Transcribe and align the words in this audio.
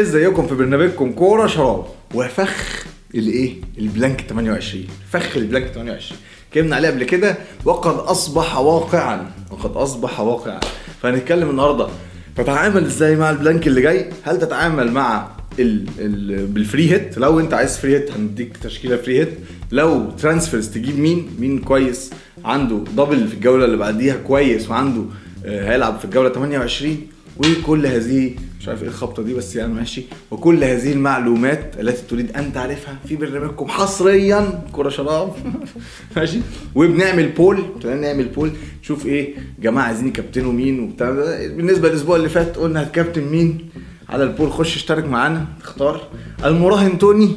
ازيكم 0.00 0.46
في 0.46 0.54
برنامجكم 0.54 1.12
كورة 1.12 1.46
شراب. 1.46 1.84
وفخ 2.14 2.84
الايه 3.14 3.54
ال 3.78 3.85
blank 3.85 4.20
28 4.20 4.84
فخ 5.12 5.36
ال 5.36 5.41
blank 5.41 5.66
28 5.66 6.18
اتكلمنا 6.48 6.76
عليه 6.76 6.88
قبل 6.88 7.04
كده 7.04 7.36
وقد 7.64 7.94
أصبح 7.94 8.58
واقعا. 8.58 9.30
وقد 9.50 9.76
أصبح 9.76 10.20
واقعا. 10.20 10.60
فهنتكلم 11.02 11.50
النهارده. 11.50 11.88
تتعامل 12.36 12.84
إزاي 12.84 13.16
مع 13.16 13.30
ال 13.30 13.36
blank 13.36 13.66
اللي 13.66 13.80
جاي؟ 13.80 14.10
هل 14.22 14.38
تتعامل 14.38 14.92
مع 14.92 15.28
ال 15.58 15.86
ال 15.98 16.46
بال 16.46 16.61
free 16.61 16.90
hit 16.90 17.18
لو 17.18 17.40
أنت 17.40 17.54
عايز 17.54 17.76
free 17.78 17.94
hit 17.96 18.10
هنديك 18.10 18.56
تشكيلة 18.56 18.96
free 18.96 19.18
hit 19.20 19.38
لو 19.72 20.10
transfers 20.10 20.68
تجيب 20.68 20.98
مين؟ 20.98 21.28
مين 21.38 21.58
كويس؟ 21.58 22.10
عنده 22.44 22.76
double 22.96 23.28
في 23.28 23.34
الجولة 23.34 23.64
اللي 23.64 23.76
بعديها 23.76 24.16
كويس 24.16 24.70
وعنده 24.70 25.02
آه، 25.44 25.70
هيلعب 25.72 25.98
في 25.98 26.04
الجولة 26.04 26.28
28 26.28 26.96
وكل 27.38 27.86
هذه 27.86 28.34
مش 28.60 28.68
عارف 28.68 28.82
إيه 28.82 28.88
الخبطة 28.88 29.22
دي 29.22 29.34
بس 29.34 29.56
يعني 29.56 29.72
ماشي. 29.74 30.02
وكل 30.30 30.64
هذه 30.64 30.92
المعلومات 30.92 31.74
التي 31.80 32.02
تريد 32.10 32.36
أن 32.36 32.52
تعرفها 32.52 32.98
في 33.08 33.16
برنامجكم 33.16 33.68
حصريا 33.68 34.62
كوره 34.72 34.88
شراب. 34.88 35.32
ماشي؟ 36.16 36.38
وبنعمل 36.74 37.28
بول 37.28 37.64
نعمل 37.84 38.24
بول 38.28 38.50
نشوف 38.82 39.06
إيه 39.06 39.34
جماعة 39.62 39.84
عايزين 39.86 40.08
يكابتنوا 40.08 40.52
مين 40.52 40.80
وبتاع. 40.80 41.10
بالنسبة 41.56 41.88
للأسبوع 41.88 42.16
اللي 42.16 42.28
فات 42.28 42.56
قلنا 42.56 42.82
هتكابتن 42.82 43.22
مين؟ 43.24 43.68
على 44.08 44.24
البول 44.24 44.52
خش 44.52 44.76
اشترك 44.76 45.04
معانا 45.04 45.46
اختار. 45.62 46.08
المراهن 46.44 46.98
توني. 46.98 47.36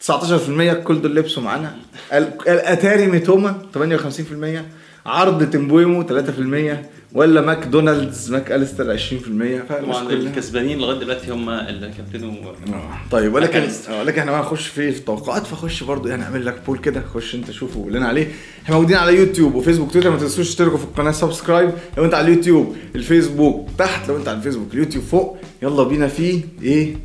19% 0.00 0.72
كل 0.84 1.02
دول 1.02 1.16
لبسوا 1.16 1.42
معانا. 1.42 1.76
ال- 2.12 2.32
الأتاري 2.48 3.06
ميتوما 3.06 3.62
58% 3.74 4.64
عرض 5.06 5.50
تمبويمو 5.50 6.02
3% 6.06 6.76
ولا 7.12 7.40
ماكدونالدز 7.40 8.30
ماك 8.32 8.52
أليستر 8.52 8.96
20% 8.96 9.00
فالناس 9.00 9.96
طبعا 9.96 10.12
الكسبانين 10.12 10.78
لغاية 10.78 10.98
دلوقتي 10.98 11.30
هم 11.32 11.50
اللي 11.50 11.90
كابتنوا 11.96 12.32
آه، 12.74 12.98
طيب 13.10 13.34
ولكن 13.34 13.62
آه، 13.88 14.00
ولكن 14.00 14.18
إحنا 14.18 14.30
بقى 14.30 14.40
نخش 14.40 14.66
في 14.66 14.88
التوقعات 14.88 15.46
فخش 15.46 15.82
برضو 15.82 16.08
يعني 16.08 16.22
اعمل 16.22 16.46
لك 16.46 16.62
بول 16.66 16.78
كده 16.78 17.02
خش 17.14 17.34
انت 17.34 17.50
شوفه 17.50 17.78
وقول 17.80 17.92
لنا 17.92 18.08
عليه. 18.08 18.28
إحنا 18.64 18.74
موجودين 18.74 18.96
على 18.96 19.16
يوتيوب 19.16 19.54
وفيسبوك 19.54 19.92
تويتر 19.92 20.10
ما 20.10 20.16
تنسوش 20.18 20.48
تشتركوا 20.48 20.78
في 20.78 20.84
القناة 20.84 21.10
سبسكرايب. 21.12 21.70
لو 21.98 22.04
انت 22.04 22.14
على 22.14 22.28
اليوتيوب 22.28 22.76
الفيسبوك 22.94 23.68
تحت 23.78 24.08
لو 24.08 24.16
انت 24.16 24.28
على 24.28 24.38
الفيسبوك 24.38 24.74
اليوتيوب 24.74 25.04
فوق 25.04 25.38
يلا 25.62 25.82
بينا 25.82 26.08
في 26.08 26.40
إيه؟ 26.62 26.96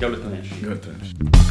جولة 0.00 0.16
28 0.16 0.62
جولة 0.62 0.76
تانية. 0.76 1.49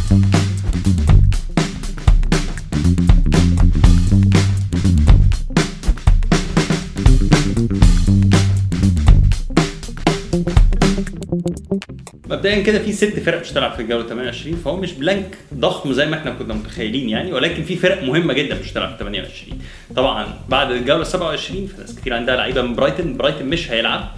مبدئيا 12.39 12.63
كده 12.63 12.79
في 12.79 12.91
ست 12.93 13.19
فرق 13.19 13.41
مش 13.41 13.51
هتلعب 13.51 13.71
في 13.73 13.81
الجولة 13.81 14.07
28 14.07 14.55
فهو 14.57 14.77
مش 14.77 14.93
blank 14.93 15.37
ضخم 15.53 15.93
زي 15.93 16.05
ما 16.05 16.17
إحنا 16.17 16.31
كنا 16.31 16.53
متخيلين 16.53 17.09
يعني 17.09 17.33
ولكن 17.33 17.63
في 17.63 17.75
فرق 17.75 18.03
مهمة 18.03 18.33
جدا 18.33 18.59
مش 18.59 18.71
هتلعب 18.71 18.89
في 18.91 18.97
28 18.99 19.59
طبعا 19.95 20.27
بعد 20.49 20.71
الجولة 20.71 21.03
27 21.03 21.67
فناس 21.67 21.95
كتير 21.95 22.13
عندها 22.13 22.35
لعيبة 22.35 22.61
من 22.61 22.75
برايتن 22.75 23.17
برايتن 23.17 23.45
مش 23.45 23.71
هيلعب. 23.71 24.11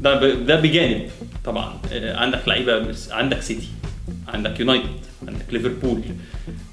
ده. 0.00 0.34
ده 0.34 0.60
بجانب 0.60 1.10
طبعا 1.44 1.78
آه، 1.92 2.16
عندك 2.16 2.48
لعيبة 2.48 2.94
عندك 3.10 3.42
سيتي 3.42 3.68
عندك 4.28 4.60
يونايتد 4.60 4.88
عندك 5.28 5.46
ليفربول 5.52 6.02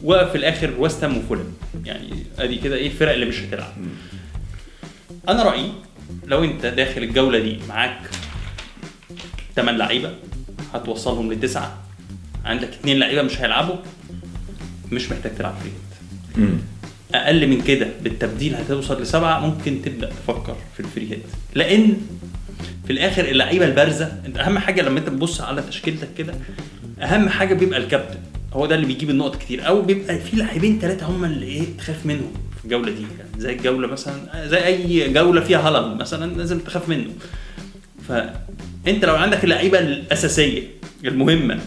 وفي 0.04 0.36
الآخر 0.36 0.74
ويست 0.80 1.04
هام 1.04 1.18
وفولم 1.18 1.54
يعني 1.86 2.10
أدي 2.40 2.56
كده 2.56 2.76
إيه 2.76 2.88
الفرق 2.88 3.12
اللي 3.12 3.26
مش 3.26 3.40
هتلعب. 3.42 3.74
أنا 5.30 5.44
رأيي 5.44 5.72
لو 6.28 6.44
أنت 6.44 6.66
داخل 6.66 7.04
الجولة 7.04 7.40
دي 7.40 7.58
معاك 7.70 8.00
8 9.56 9.78
لعيبة 9.78 10.12
هتوصلهم 10.74 11.34
لتسعة. 11.34 11.78
عندك 12.46 12.68
اثنين 12.68 13.00
لعيبة 13.00 13.22
مش 13.22 13.42
هيلعبوا 13.42 13.76
مش 14.92 15.12
محتاج 15.12 15.36
تلعب 15.36 15.54
free 15.56 15.72
hit. 15.72 16.50
أقل 17.16 17.48
من 17.48 17.62
كده 17.62 17.88
بالتبديل 18.04 18.56
هتوصل 18.56 19.02
لسبعة 19.02 19.40
ممكن 19.40 19.82
تبدأ 19.86 20.10
تفكر 20.10 20.56
في 20.74 20.80
ال 20.80 20.86
free 20.86 21.10
hit 21.12 21.24
لأن 21.56 21.98
في 22.88 22.94
الآخر 22.94 23.26
اللعيبة 23.26 23.66
البارزة 23.66 24.12
أنت 24.26 24.38
أهم 24.38 24.60
حاجة 24.60 24.82
لما 24.82 25.00
أنت 25.00 25.08
تبص 25.10 25.42
على 25.42 25.62
تشكيلتك 25.62 26.08
كده 26.18 26.34
أهم 27.02 27.30
حاجة 27.30 27.54
بيبقى 27.54 27.80
الكابتن. 27.80 28.20
هو 28.54 28.66
ده 28.66 28.76
اللي 28.76 28.86
بيجيب 28.86 29.10
النقط 29.10 29.36
كتير. 29.36 29.68
أو 29.68 29.82
بيبقى 29.82 30.20
في 30.20 30.36
لاعبين 30.36 30.80
ثلاثة 30.80 31.06
هم 31.06 31.26
اللي 31.26 31.46
إيه 31.46 31.64
تخاف 31.78 32.06
منهم 32.06 32.34
في 32.60 32.66
الجولة 32.66 32.92
دي. 32.92 33.02
يعني 33.02 33.30
زي 33.38 33.54
الجولة 33.54 33.88
مثلا 33.88 34.48
زي 34.48 34.66
أي 34.66 35.14
جولة 35.14 35.42
فيها 35.42 35.68
هالاند 35.68 36.02
مثلا 36.02 36.34
لازم 36.38 36.60
تخاف 36.60 36.90
منه. 36.90 37.10
فأنت 38.10 39.06
لو 39.06 39.16
عندك 39.16 39.44
اللعيبة 39.44 39.80
الأساسية 39.80 40.64
المهمة 41.06 41.60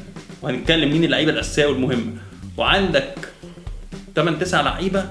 وهنتكلم 0.43 0.93
مين 0.93 1.05
اللعيبة 1.05 1.33
الأساسية 1.33 1.67
والمهمة 1.67 2.13
وعندك 2.57 3.15
8 4.17 4.39
9 4.39 4.63
لعيبة 4.63 5.07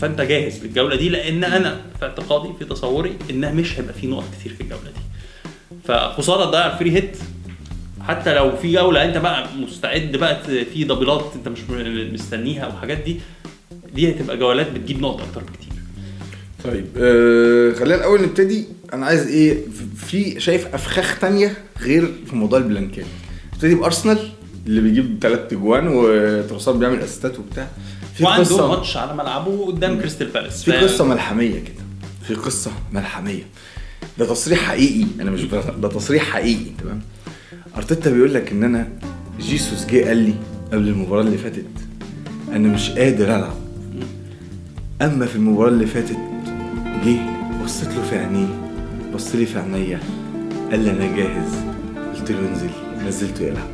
فأنت 0.00 0.20
جاهز 0.20 0.64
للجوله 0.64 0.96
دي 0.96 1.08
لأن 1.08 1.44
أنا 1.44 1.80
في 1.98 2.04
اعتقادي 2.04 2.48
في 2.58 2.64
تصوري 2.64 3.16
انها 3.30 3.52
مش 3.52 3.78
هيبقى 3.78 3.94
في 3.94 4.06
نقط 4.06 4.24
كتير 4.40 4.54
في 4.54 4.60
الجولة 4.60 4.82
دي. 4.84 5.00
فخسارة 5.84 6.44
تضيع 6.44 6.66
ال 6.72 6.76
free 6.76 6.92
hit 6.92 7.18
حتى 8.08 8.34
لو 8.34 8.56
في 8.56 8.72
جولة 8.72 9.04
أنت 9.04 9.18
بقى 9.18 9.46
مستعد 9.58 10.16
بقى 10.16 10.42
في 10.64 10.84
دبلات 10.84 11.32
أنت 11.36 11.48
مش 11.48 11.58
مستنيها 12.12 12.62
أو 12.62 12.72
حاجات 12.72 12.98
دي 12.98 13.20
دي 13.94 14.10
هتبقى 14.10 14.36
جولات 14.36 14.70
بتجيب 14.70 15.00
نقط 15.02 15.20
أكتر 15.20 15.40
بكتير. 15.40 15.69
طيب 16.64 16.86
آه 16.96 17.72
خلينا 17.72 17.94
الأول 17.94 18.22
نبتدي. 18.22 18.64
أنا 18.92 19.06
عايز 19.06 19.26
إيه 19.26 19.58
في 19.96 20.40
شايف 20.40 20.74
أفخاخ 20.74 21.18
تانية 21.18 21.56
غير 21.80 22.12
في 22.26 22.36
موضوع 22.36 22.58
البلانكات. 22.58 23.04
نبتدي 23.54 23.74
بأرسنال 23.74 24.30
اللي 24.66 24.80
بيجيب 24.80 25.18
ثلاث 25.20 25.52
اجوان 25.52 25.88
وتروسار 25.88 26.76
بيعمل 26.76 26.98
أسيستات 26.98 27.38
وبتاع. 27.38 27.68
في 28.14 28.24
وعنده 28.24 28.44
قصه 28.44 28.68
ماتش 28.68 28.96
على 28.96 29.14
ملعبه 29.14 29.66
قدام 29.66 30.00
كريستال 30.00 30.26
بالاس 30.26 30.64
في 30.64 30.72
قصة 30.72 31.04
ملحمية 31.04 31.58
كده. 31.58 31.84
في 32.28 32.34
قصة 32.34 32.70
ملحمية. 32.92 33.42
ده 34.18 34.26
تصريح 34.26 34.58
حقيقي. 34.58 35.06
أنا 35.20 35.30
مش 35.30 35.42
ده 35.78 35.88
تصريح 35.88 36.22
حقيقي 36.22 36.70
تمام؟ 36.82 37.00
أرتيتا 37.76 38.10
بيقول 38.10 38.34
لك 38.34 38.52
إن 38.52 38.64
أنا 38.64 38.88
جيسوس 39.40 39.86
جه 39.86 40.08
قال 40.08 40.16
لي 40.16 40.34
قبل 40.72 40.88
المباراة 40.88 41.22
اللي 41.22 41.38
فاتت 41.38 41.64
أنا 42.52 42.68
مش 42.68 42.90
قادر 42.90 43.36
ألعب. 43.36 43.56
أما 45.02 45.26
في 45.26 45.36
المباراة 45.36 45.68
اللي 45.68 45.86
فاتت 45.86 46.18
جه 47.04 47.18
بصيت 47.64 47.88
له 47.88 48.02
في 48.10 48.18
عينيه 48.18 48.46
بص 49.14 49.34
لي 49.34 49.46
في 49.46 49.58
عينيا 49.58 50.00
قال 50.70 50.80
لي 50.80 50.90
أنا 50.90 51.16
جاهز. 51.16 51.52
قلت 52.18 52.30
له 52.30 52.38
انزل 52.38 52.70
نزلته 53.06 53.42
يلعب. 53.42 53.68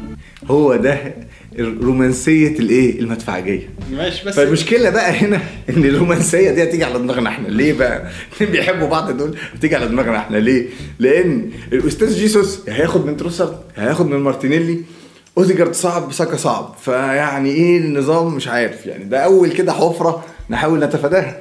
هو 0.51 0.77
ده 0.77 1.15
رومانسيه 1.59 2.59
الإيه؟ 2.59 3.01
المدفعجية. 3.01 3.69
ماشي 3.93 4.27
بس 4.27 4.35
فالمشكلة 4.35 4.91
بقى 4.91 5.11
هنا 5.11 5.41
إن 5.71 5.85
الرومانسية 5.85 6.51
دي 6.51 6.63
هتيجي 6.63 6.85
على 6.85 6.99
دماغنا 6.99 7.29
إحنا. 7.31 7.49
ليه 7.49 7.73
بقى؟ 7.73 8.11
اتنين 8.37 8.51
بيحبوا 8.51 8.89
بعض 8.89 9.11
دول؟ 9.17 9.37
هتيجي 9.55 9.77
على 9.77 9.89
دماغنا 9.89 10.19
إحنا. 10.19 10.37
ليه؟ 10.37 10.67
لأن 10.99 11.51
الأستاذ 11.73 12.15
جيسوس 12.15 12.61
يا 12.69 12.73
هياخد 12.73 13.07
من 13.07 13.17
تروسارد 13.17 13.59
يا 13.79 13.83
هياخد 13.83 14.07
من 14.07 14.17
مارتينيلي. 14.19 14.81
أوديجارد 15.39 15.75
صعب 15.75 16.13
ساكا 16.13 16.37
صعب. 16.37 16.75
فيعني 16.85 17.51
إيه 17.51 17.79
النظام؟ 17.79 18.35
مش 18.35 18.49
عارف. 18.49 18.87
يعني 18.87 19.05
ده 19.05 19.19
أول 19.19 19.53
كده 19.53 19.73
حفرة 19.73 20.25
نحاول 20.51 20.85
نتفاداها. 20.85 21.41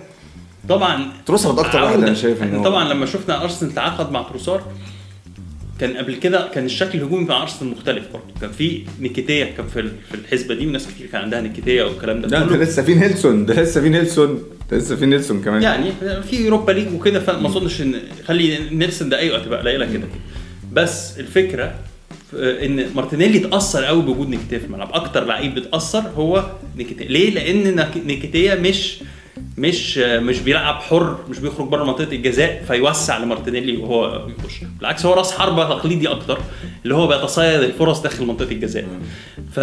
طبعا 0.70 1.08
تروسارد 1.26 1.60
أكتر 1.60 1.82
واحد 1.84 2.00
أنا 2.04 2.14
شايف 2.14 2.42
ان 2.44 2.48
إحنا 2.48 2.60
هو. 2.60 2.64
طبعا 2.64 2.94
لما 2.94 3.06
شفنا 3.06 3.44
أرسنال 3.44 3.74
تعاقد 3.74 4.12
مع 4.12 4.22
تروسار 4.22 4.64
كان 5.80 5.98
قبل 5.98 6.16
كده 6.16 6.48
كان 6.54 6.66
الشكل 6.66 6.98
الهجومي 6.98 7.26
بتاع 7.26 7.42
أرسنال 7.42 7.72
مختلف 7.72 8.04
برضه. 8.14 8.26
كان 8.42 8.52
في 8.52 8.82
نيكيتيا 9.00 9.46
كان 9.46 9.68
في 9.68 9.80
ال- 9.80 9.92
في 10.10 10.16
الحسبة 10.16 10.56
دي 10.56 10.68
وناس 10.68 10.88
كتير 10.88 11.08
كان 11.08 11.22
عندها 11.22 11.42
نيكيتيا 11.42 11.84
والكلام 11.84 12.22
ده 12.22 12.28
ده 12.46 12.58
لسه 12.58 12.84
في 12.84 12.96
نيلسون 12.96 13.46
ده 13.46 13.62
لسه 13.62 13.82
في 13.82 13.90
نيلسون 13.90 14.44
ده 14.72 14.78
لسه 14.78 14.96
في 14.96 15.06
نيلسون 15.06 15.42
كمان. 15.42 15.62
يعني 15.64 15.92
في 16.30 16.46
أوروبا 16.46 16.72
league 16.72 16.94
وكده 16.94 17.20
فما 17.20 17.48
أظنش 17.48 17.82
ان 17.82 17.94
خلي 18.28 18.60
نيلسون 18.72 19.10
دقايقه 19.10 19.40
تبقى 19.46 19.60
قليلة 19.60 19.86
كده. 19.86 19.94
كده 19.94 20.08
بس 20.74 21.20
الفكرة 21.20 21.76
إن 22.34 22.86
مارتينيلي 22.96 23.46
اتأثر 23.48 23.84
قوي 23.86 24.02
بوجود 24.02 24.30
نيكيتيا 24.30 24.60
في 24.60 24.66
الملعب. 24.66 24.90
أكتر 24.94 25.26
لعيب 25.26 25.56
بيتأثر 25.56 26.00
هو 26.16 26.46
نيكيتيا. 26.78 27.06
ليه؟ 27.08 27.30
لأن 27.34 27.76
نك- 27.76 27.98
نيكيتيا 28.06 28.56
مش 28.56 28.98
مش 29.58 29.98
مش 29.98 30.40
بيلعب 30.40 30.76
حر 30.76 31.18
مش 31.30 31.40
بيخرج 31.40 31.68
بره 31.68 31.84
منطقة 31.84 32.12
الجزاء 32.16 32.64
فيوسع 32.68 33.18
لمارتينيلي 33.18 33.78
وهو 33.78 34.26
بيخش. 34.26 34.60
بالعكس 34.80 35.06
هو 35.06 35.14
راس 35.14 35.32
حربة 35.32 35.70
تقليدي 35.70 36.08
أكتر 36.08 36.38
اللي 36.84 36.96
هو 36.96 37.08
بيتصيد 37.08 37.62
الفرص 37.62 38.02
داخل 38.02 38.26
منطقة 38.26 38.52
الجزاء. 38.52 38.86
ف 39.56 39.60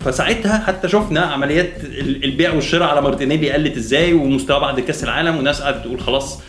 فساعتها 0.00 0.58
حتى 0.58 0.88
شفنا 0.88 1.20
عمليات 1.20 1.84
ال- 1.84 2.24
البيع 2.24 2.52
والشراء 2.54 2.88
على 2.88 3.00
مارتينيلي 3.02 3.50
قلت 3.52 3.76
إزاي 3.76 4.12
ومستواه 4.12 4.58
بعد 4.58 4.80
كأس 4.80 5.04
العالم 5.04 5.36
وناس 5.36 5.60
قاعدة 5.60 5.78
تقول 5.82 6.00
خلاص 6.00 6.40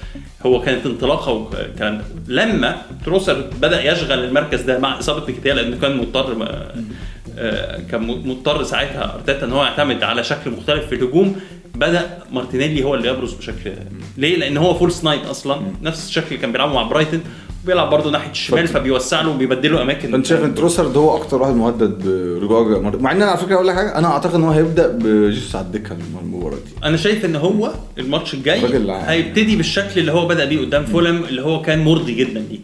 هو 0.46 0.62
كانت 0.62 0.86
انطلاقة 0.86 1.32
والكلام 1.32 1.98
ده. 1.98 2.04
لما 2.28 2.82
تروسارد 3.06 3.42
بدأ 3.62 3.92
يشغل 3.92 4.24
المركز 4.24 4.62
ده 4.62 4.80
مع 4.80 5.00
إصابة 5.00 5.28
نيكيتيا 5.28 5.54
لأنه 5.54 5.78
كان 5.82 5.98
مضطر 5.98 6.36
ما- 6.36 6.72
آه، 7.38 7.80
كان 7.92 8.02
مضطر 8.08 8.64
ساعتها 8.64 9.16
أرتيتا 9.16 9.46
إن 9.46 9.52
هو 9.52 9.64
يعتمد 9.64 10.04
على 10.04 10.24
شكل 10.24 10.52
مختلف 10.52 10.86
في 10.86 10.96
الهجوم 10.96 11.36
بدأ 11.76 12.18
مارتينيلي 12.32 12.84
هو 12.84 12.96
اللي 12.96 13.08
يبرز 13.08 13.34
بشكل 13.34 13.72
ليه؟ 14.18 14.36
لأن 14.38 14.58
هو 14.58 14.74
false 14.74 14.92
nine 14.92 15.26
أصلا. 15.26 15.62
نفس 15.82 16.08
الشكل 16.08 16.26
اللي 16.28 16.38
كان 16.38 16.52
بيلعبه 16.52 16.74
مع 16.74 16.82
برايتون 16.84 17.20
بيلعب 17.66 17.90
برضه 17.90 18.12
ناحية 18.12 18.32
الشمال 18.32 18.68
فبيوسع 18.68 19.22
له 19.22 19.30
وبيبدله 19.30 19.82
أماكن. 19.82 20.12
فانت 20.12 20.26
شايف 20.26 20.44
إن 20.44 20.56
تروسرد 20.56 20.98
هو 20.98 21.18
أكتر 21.18 21.42
واحد 21.42 21.54
مهدد 21.56 22.04
برجوع 22.40 22.80
مع 23.00 23.12
إن 23.12 23.22
أنا 23.22 23.32
على 23.32 23.40
فكرة 23.40 23.56
أقول 23.56 23.68
لك 23.68 23.76
حاجة 23.76 23.98
أنا 23.98 24.08
أعتقد 24.08 24.36
إن 24.36 24.44
هو 24.44 24.52
هيبدأ 24.52 24.88
بجيسوس 24.88 25.56
على 25.56 25.66
الدكة 25.66 25.96
المباراه 26.24 26.56
دي. 26.56 26.72
أنا 26.84 26.98
شايف 26.98 27.26
إن 27.26 27.36
هو 27.36 27.72
الماتش 27.98 28.34
الجاي 28.34 28.62
هيبتدي 29.08 29.56
بالشكل 29.56 30.00
اللي 30.00 30.12
هو 30.12 30.28
بدأ 30.28 30.46
بيه 30.46 30.60
قدام 30.60 30.86
فولهام 30.86 31.24
اللي 31.24 31.42
هو 31.42 31.62
كان 31.62 31.84
مرضي 31.86 32.14
جدا 32.14 32.40
ليه 32.50 32.60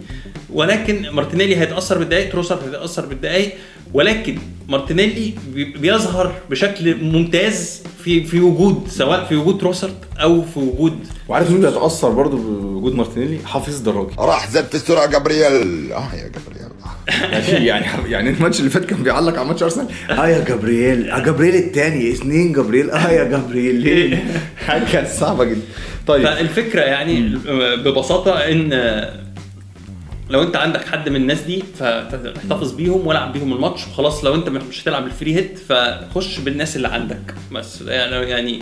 ولكن 0.54 1.10
مارتينيلي 1.12 1.56
هيتأثر 1.56 1.98
بالدقائق 1.98 2.32
تروسارد 2.32 2.60
هيتأثر 2.66 3.06
بالدقائق 3.06 3.54
ولكن 3.94 4.38
مارتينيلي 4.70 5.34
بي- 5.54 5.66
بيظهر 5.66 6.34
بشكل 6.50 6.96
ممتاز 7.04 7.82
في 8.06 8.24
في 8.24 8.40
وجود 8.40 8.88
سواء 8.90 9.26
في 9.26 9.36
وجود 9.36 9.58
تروسرد 9.58 9.94
أو 10.22 10.42
في 10.42 10.60
وجود 10.60 11.00
وعارف 11.28 11.50
مين 11.50 11.58
اللي 11.58 11.68
هيتاثر 11.68 12.10
برضه 12.10 12.38
بوجود 12.38 12.96
مارتينيلي؟ 12.96 13.38
حافظ 13.46 13.80
دراجي. 13.80 14.10
راح 14.20 14.50
زدت 14.52 14.76
السرعة 14.76 15.06
جبريل 15.06 15.92
آه 15.94 16.14
يا 16.16 16.28
جبريل 16.28 16.66
يعني 17.38 17.66
يعني 17.66 18.12
يعني 18.12 18.30
الماتش 18.30 18.60
اللي 18.60 18.70
فات 18.70 18.86
كان 18.86 19.04
بيعلق 19.04 19.40
على 19.40 19.48
ماتش 19.48 19.64
أرسنال. 19.64 19.88
آه 20.10 20.28
يا 20.28 20.40
جبريل 20.44 21.10
آه 21.10 21.20
جبريل 21.20 21.56
الثاني 21.56 22.12
اثنين 22.12 22.52
جبريل 22.54 22.90
آه 22.92 23.10
يا 23.12 23.24
جبريل 23.24 23.76
ليه 23.76 24.26
حاجة 24.68 24.84
كانت 24.92 25.08
صعبة 25.10 25.44
جدا. 25.44 25.62
طيب. 26.08 26.24
فالفكرة 26.24 26.82
يعني 26.82 27.38
ببساطة 27.86 28.32
إن 28.32 28.70
لو 30.30 30.44
انت 30.44 30.56
عندك 30.56 30.86
حد 30.86 31.10
من 31.10 31.16
الناس 31.16 31.42
دي 31.42 31.64
فاحتفظ 31.80 32.72
بيهم 32.72 33.08
والعب 33.08 33.34
بيهم 33.34 33.54
الماتش 33.54 33.88
وخلاص 33.88 34.24
لو 34.26 34.36
انت 34.36 34.50
مش 34.50 34.84
هتلعب 34.84 35.06
الفري 35.06 35.36
هيت 35.36 35.60
فخش 35.70 36.40
بالناس 36.40 36.76
اللي 36.76 36.88
عندك. 36.88 37.34
بس 37.52 37.82
يعني 37.82 38.30
يعني 38.30 38.60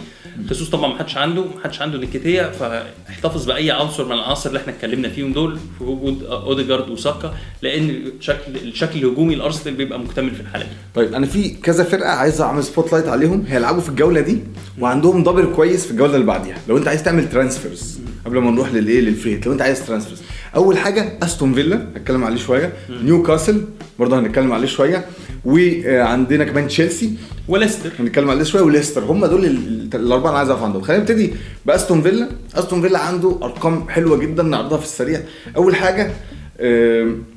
خصوص 0.49 0.69
طبعا 0.69 0.87
ما 0.93 0.99
حدش 0.99 1.17
عنده 1.17 1.41
ما 1.41 1.63
حدش 1.63 1.81
عنده 1.81 1.97
نيكيتيا 1.97 2.51
فاحتفظ 2.51 3.45
بأي 3.45 3.71
عنصر 3.71 4.05
من 4.05 4.11
العناصر 4.11 4.49
اللي 4.49 4.59
إحنا 4.59 4.73
اتكلمنا 4.73 5.09
فيهم 5.09 5.33
دول 5.33 5.57
في 5.77 5.83
وجود 5.83 6.23
أوديجارد 6.23 6.89
وساكا 6.89 7.33
لأن 7.61 8.03
شكل 8.19 8.55
الشكل 8.55 8.99
الهجومي 8.99 9.33
الأرسنال 9.33 9.75
بيبقى 9.75 9.99
مكتمل 9.99 10.35
في 10.35 10.41
الحالة 10.41 10.63
دي. 10.65 10.71
طيب 10.95 11.13
أنا 11.13 11.25
في 11.25 11.49
كذا 11.49 11.83
فرقة 11.83 12.09
عايز 12.09 12.41
أعمل 12.41 12.63
spotlight 12.63 13.07
عليهم 13.07 13.45
هيلعبوا 13.47 13.81
في 13.81 13.89
الجولة 13.89 14.21
دي 14.21 14.37
وعندهم 14.79 15.23
double 15.23 15.53
كويس 15.55 15.85
في 15.85 15.91
الجولة 15.91 16.15
اللي 16.15 16.25
بعديها. 16.25 16.57
لو 16.67 16.77
انت 16.77 16.87
عايز 16.87 17.03
تعمل 17.03 17.29
transfers 17.29 17.99
قبل 18.25 18.37
ما 18.37 18.51
نروح 18.51 18.73
للإيه؟ 18.73 19.01
لل 19.01 19.15
free 19.15 19.41
لو 19.45 19.51
انت 19.53 19.61
عايز 19.61 19.87
transfers 19.87 20.21
أول 20.55 20.77
حاجة 20.77 21.05
أستون 21.23 21.53
فيلا 21.53 21.85
هتكلم 21.95 22.23
عليه 22.23 22.37
شوية. 22.37 22.73
نيوكاسل 22.89 23.61
برضه 23.99 24.19
هنتكلم 24.19 24.51
عليه 24.53 24.67
شوية. 24.67 25.05
وعندنا 25.45 26.43
كمان 26.43 26.67
تشيلسي. 26.67 27.13
وليستر. 27.47 27.91
هنتكلم 27.99 28.29
عليه 28.29 28.43
شوية. 28.43 28.61
وليستر. 28.61 29.03
هم 29.03 29.25
دول 29.25 29.45
ال- 29.45 29.89
الأربعة 29.95 30.27
اللي 30.29 30.37
عايز 30.39 30.49
اقف 30.49 30.63
عندهم 30.63 30.81
خلينا 30.81 31.03
نبتدي 31.03 31.33
بأستون 31.65 32.01
فيلا. 32.01 32.29
أستون 32.55 32.81
فيلا 32.81 32.99
عنده 32.99 33.37
أرقام 33.43 33.89
حلوة 33.89 34.17
جدا 34.17 34.43
نعرضها 34.43 34.77
في 34.77 34.85
السريع. 34.85 35.19
أول 35.57 35.75
حاجة 35.75 36.11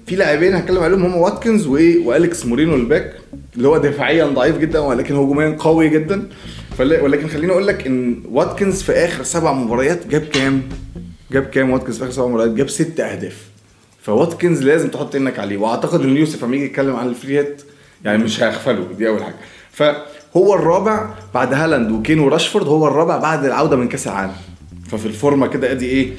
في 0.06 0.16
لاعبين 0.16 0.54
هتكلم 0.54 0.82
عليهم 0.82 1.04
هم 1.04 1.16
واتكنز 1.16 1.66
وايه 1.66 2.06
وأليكس 2.06 2.46
مورينو 2.46 2.74
ال 2.74 2.82
back 2.82 3.14
اللي 3.56 3.68
هو 3.68 3.76
دفاعيا 3.78 4.24
ضعيف 4.26 4.58
جدا 4.58 4.78
ولكن 4.78 5.14
هجوميا 5.14 5.56
قوي 5.58 5.88
جدا. 5.88 6.22
ولكن 6.78 7.28
خليني 7.28 7.52
أقول 7.52 7.66
لك 7.66 7.86
إن 7.86 8.22
واتكنز 8.30 8.82
في 8.82 8.92
آخر 8.92 9.22
سبع 9.24 9.52
مباريات 9.52 10.06
جاب 10.06 10.20
كام؟ 10.22 10.62
جاب 11.32 11.42
كام 11.44 11.70
واتكنز 11.70 11.98
في 11.98 12.04
آخر 12.04 12.12
سبع 12.12 12.26
مباريات؟ 12.26 12.50
جاب 12.54 12.68
ست 12.68 13.00
أهداف. 13.00 13.42
فواتكنز 14.02 14.62
لازم 14.62 14.88
تحط 14.88 15.14
عينك 15.14 15.38
عليه. 15.38 15.56
وأعتقد 15.56 16.00
إن 16.00 16.16
يوسف 16.16 16.44
لما 16.44 16.56
يجي 16.56 16.64
يتكلم 16.64 16.96
عن 16.96 17.08
ال 17.08 17.14
free 17.14 17.38
hit 17.38 17.62
يعني 18.04 18.24
مش 18.24 18.42
هيغفله. 18.42 18.88
دي 18.98 19.08
أول 19.08 19.24
حاجة. 19.24 19.34
فهو 19.72 20.54
الرابع 20.54 21.10
بعد 21.34 21.54
هالاند 21.54 21.90
وكين 21.92 22.18
وراشفورد 22.18 22.66
هو 22.66 22.88
الرابع 22.88 23.16
بعد 23.16 23.44
العودة 23.44 23.76
من 23.76 23.88
كأس 23.88 24.06
العالم. 24.06 24.32
ففي 24.88 25.06
الفورمة 25.06 25.46
كده 25.46 25.70
أدي 25.72 25.86
إيه؟ 25.86 26.12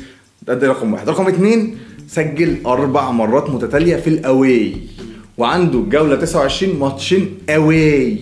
أدي 0.49 0.67
رقم 0.67 0.93
واحد. 0.93 1.09
رقم 1.09 1.27
اتنين 1.27 1.77
سجل 2.07 2.57
أربع 2.65 3.11
مرات 3.11 3.49
متتالية 3.49 3.95
في 3.95 4.07
ال 4.09 4.21
away. 4.21 4.77
وعنده 5.37 5.79
الجوله 5.79 6.15
29 6.15 6.79
ماتشين 6.79 7.37
away. 7.49 8.21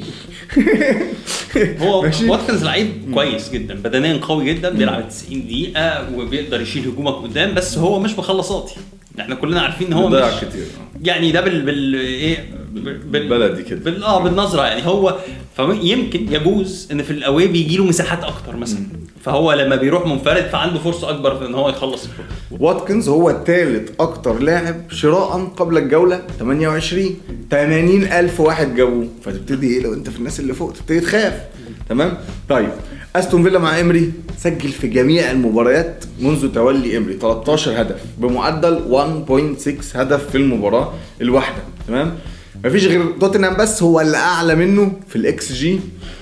هو؟ 1.82 2.02
واتكنز 2.28 2.64
لعيب 2.64 3.12
كويس 3.14 3.50
جدا 3.50 3.74
بدنيا 3.76 4.18
قوي 4.22 4.46
جدا 4.54 4.70
بيلعب 4.70 5.10
90 5.10 5.46
دقيقة 5.46 6.10
وبيقدر 6.16 6.62
يشيل 6.62 6.88
هجومك 6.88 7.14
قدام 7.14 7.54
بس 7.54 7.78
هو 7.78 8.00
مش 8.00 8.18
مخلصاتي 8.20 8.76
إحنا 9.20 9.36
كلنا 9.36 9.62
عارفين 9.62 9.88
إن 9.88 9.94
هو 9.94 10.10
مش 10.10 10.34
كتير. 10.42 10.66
يعني 11.04 11.32
ده 11.32 11.42
بال 11.42 11.62
بال 11.62 11.96
إيه 11.96 12.50
بال 12.76 12.98
بالبلدي 12.98 13.64
كده. 13.64 13.80
بال 13.80 14.04
آه 14.04 14.24
بالنظرة 14.24 14.62
يعني. 14.66 14.88
هو 14.88 15.18
فيمكن 15.56 16.34
يجوز 16.34 16.88
إن 16.92 17.04
في 17.04 17.12
الاواي 17.12 17.48
بيجي 17.48 17.78
له 17.78 17.86
مساحات 17.86 18.24
أكتر 18.24 18.56
مثلا. 18.56 18.80
فهو 19.24 19.54
لما 19.54 19.76
بيروح 19.76 20.08
منفرد 20.08 20.44
فعنده 20.44 20.80
فرصة 20.80 21.10
أكبر 21.10 21.36
في 21.38 21.46
إن 21.46 21.56
هو 21.56 21.70
يخلص 21.70 22.06
الكورة. 22.06 22.28
واتكنز 22.64 23.10
هو 23.10 23.30
الثالث 23.30 23.92
أكتر 24.00 24.40
لاعب 24.40 24.76
شراء 24.92 25.46
قبل 25.58 25.78
الجولة 25.78 26.22
28 26.40 27.18
80 27.52 28.04
ألف 28.04 28.40
واحد 28.40 28.76
جابوه. 28.76 29.08
فتبتدي 29.26 29.68
إيه 29.68 29.84
لو 29.84 29.94
أنت 29.94 30.10
في 30.10 30.20
الناس 30.20 30.40
اللي 30.40 30.54
فوق؟ 30.54 30.74
تبتدي 30.74 31.00
تخاف. 31.00 31.42
تمام؟ 31.90 32.18
طيب. 32.50 32.70
أستون 33.16 33.44
فيلا 33.44 33.60
مع 33.60 33.80
امري 33.80 34.12
سجل 34.38 34.70
في 34.70 34.88
جميع 34.88 35.32
المباريات 35.32 36.06
منذ 36.20 36.52
تولي 36.54 36.98
امري 36.98 37.14
13 37.14 37.82
هدف. 37.82 38.02
بمعدل 38.18 38.80
1.6 38.90 39.96
هدف 39.96 40.30
في 40.30 40.38
المباراة 40.38 40.94
الواحدة. 41.22 41.64
تمام؟ 41.88 42.16
مفيش 42.66 42.86
غير 42.88 43.12
توتنهام 43.20 43.56
بس 43.56 43.84
هو 43.84 44.02
اللي 44.02 44.18
أعلى 44.18 44.56
منه 44.56 44.92
في 45.08 45.16
الاكس 45.16 45.52
جي 45.52 45.80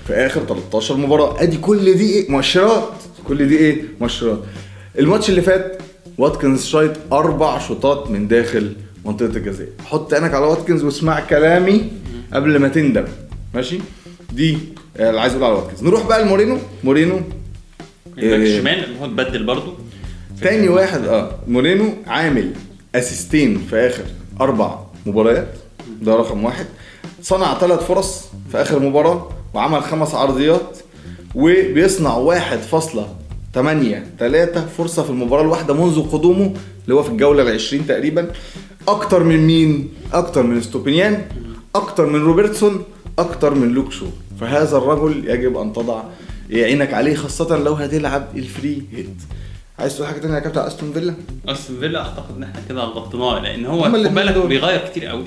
في 0.08 0.14
آخر 0.14 0.42
13 0.46 0.98
مباراة. 0.98 1.42
أدي 1.44 1.58
كل 1.58 1.94
دي 1.94 2.10
إيه 2.14 2.32
مؤشرات. 2.32 2.90
كل 3.28 3.48
دي 3.48 3.58
إيه 3.58 3.84
مؤشرات. 4.02 4.40
الماتش 5.00 5.30
اللي 5.30 5.42
فات 5.42 5.82
واتكنز 6.18 6.66
شايط 6.66 6.92
أربع 7.14 7.60
شوطات 7.60 8.12
من 8.12 8.28
داخل 8.28 8.74
منطقة 9.06 9.26
الجزاء. 9.38 9.68
حط 9.86 10.14
عينك 10.14 10.34
على 10.34 10.46
واتكنز 10.46 10.84
واسمع 10.84 11.20
كلامي 11.20 11.92
قبل 12.34 12.58
ما 12.60 12.68
تندم. 12.68 13.06
ماشي؟ 13.56 13.80
دي 14.34 14.58
آه، 14.98 15.10
اللي 15.10 15.22
عايز 15.22 15.34
أقول 15.34 15.44
على 15.46 15.54
واتكنز. 15.56 15.84
نروح 15.84 16.08
بقى 16.08 16.24
لمورينو. 16.24 16.58
مورينو 16.84 17.16
ال 18.18 18.22
back 18.22 18.40
إيه. 18.40 18.58
الشمال 18.58 18.98
هو 19.00 19.06
اتبدل 19.06 19.44
برضه 19.46 19.74
تاني 20.42 20.70
واحد 20.70 21.06
آه 21.06 21.32
مورينو 21.48 21.94
عامل 22.08 22.52
assist 22.96 23.45
ين 23.45 23.62
في 23.70 23.76
آخر 23.76 24.04
أربع 24.42 24.80
مباريات. 25.06 25.48
ده 26.02 26.16
رقم 26.16 26.44
واحد 26.44 26.66
صنع 27.22 27.60
ثلاث 27.60 27.80
فرص 27.86 28.26
في 28.52 28.62
آخر 28.62 28.80
مباراة 28.80 29.30
وعمل 29.54 29.84
خمس 29.84 30.16
عرضيات 30.16 30.78
وبيصنع 31.36 32.16
واحد 32.16 32.58
فاصلة 32.58 33.16
تمانية 33.54 34.08
تلاتة 34.20 34.66
فرصة 34.66 35.04
في 35.04 35.10
المباراة 35.10 35.42
الواحدة 35.42 35.74
منذ 35.74 36.10
قدومه 36.12 36.54
اللي 36.84 36.96
هو 36.96 37.04
في 37.04 37.10
الجولة 37.10 37.44
العشرين 37.44 37.88
تقريبا 37.88 38.32
أكتر 38.88 39.24
من 39.24 39.38
مين؟ 39.48 39.90
أكتر 40.14 40.44
من 40.44 40.62
استوبينيان 40.62 41.26
أكتر 41.76 42.06
من 42.06 42.22
روبرتسون 42.24 42.84
أكتر 43.20 43.54
من 43.54 43.70
لوك 43.74 43.92
شو 43.92 44.06
فهذا 44.40 44.78
الرجل 44.78 45.30
يجب 45.30 45.58
أن 45.58 45.74
تضع 45.74 46.04
عينك 46.52 46.94
عليه 46.94 47.16
خاصة 47.16 47.58
لو 47.58 47.74
هتلعب 47.74 48.28
ال 48.36 48.45
free 48.45 48.84
hit 48.94 49.08
عايز 49.80 49.96
تقول 49.96 50.08
حاجة 50.08 50.20
تانية 50.20 50.36
يا 50.36 50.40
كابتن 50.40 50.62
أستون 50.62 50.94
فيلا؟ 50.94 51.14
أستون 51.48 51.80
فيلا 51.80 52.00
أعتقد 52.00 52.36
إن 52.38 52.44
إحنا 52.44 52.62
كده 52.70 52.84
غطيناه 52.84 53.40
لأن 53.40 53.66
هو 53.66 53.84
خد 53.84 53.92
بالك. 53.92 54.38
بيغير 54.38 54.88
كتير 54.90 55.06
قوي 55.06 55.24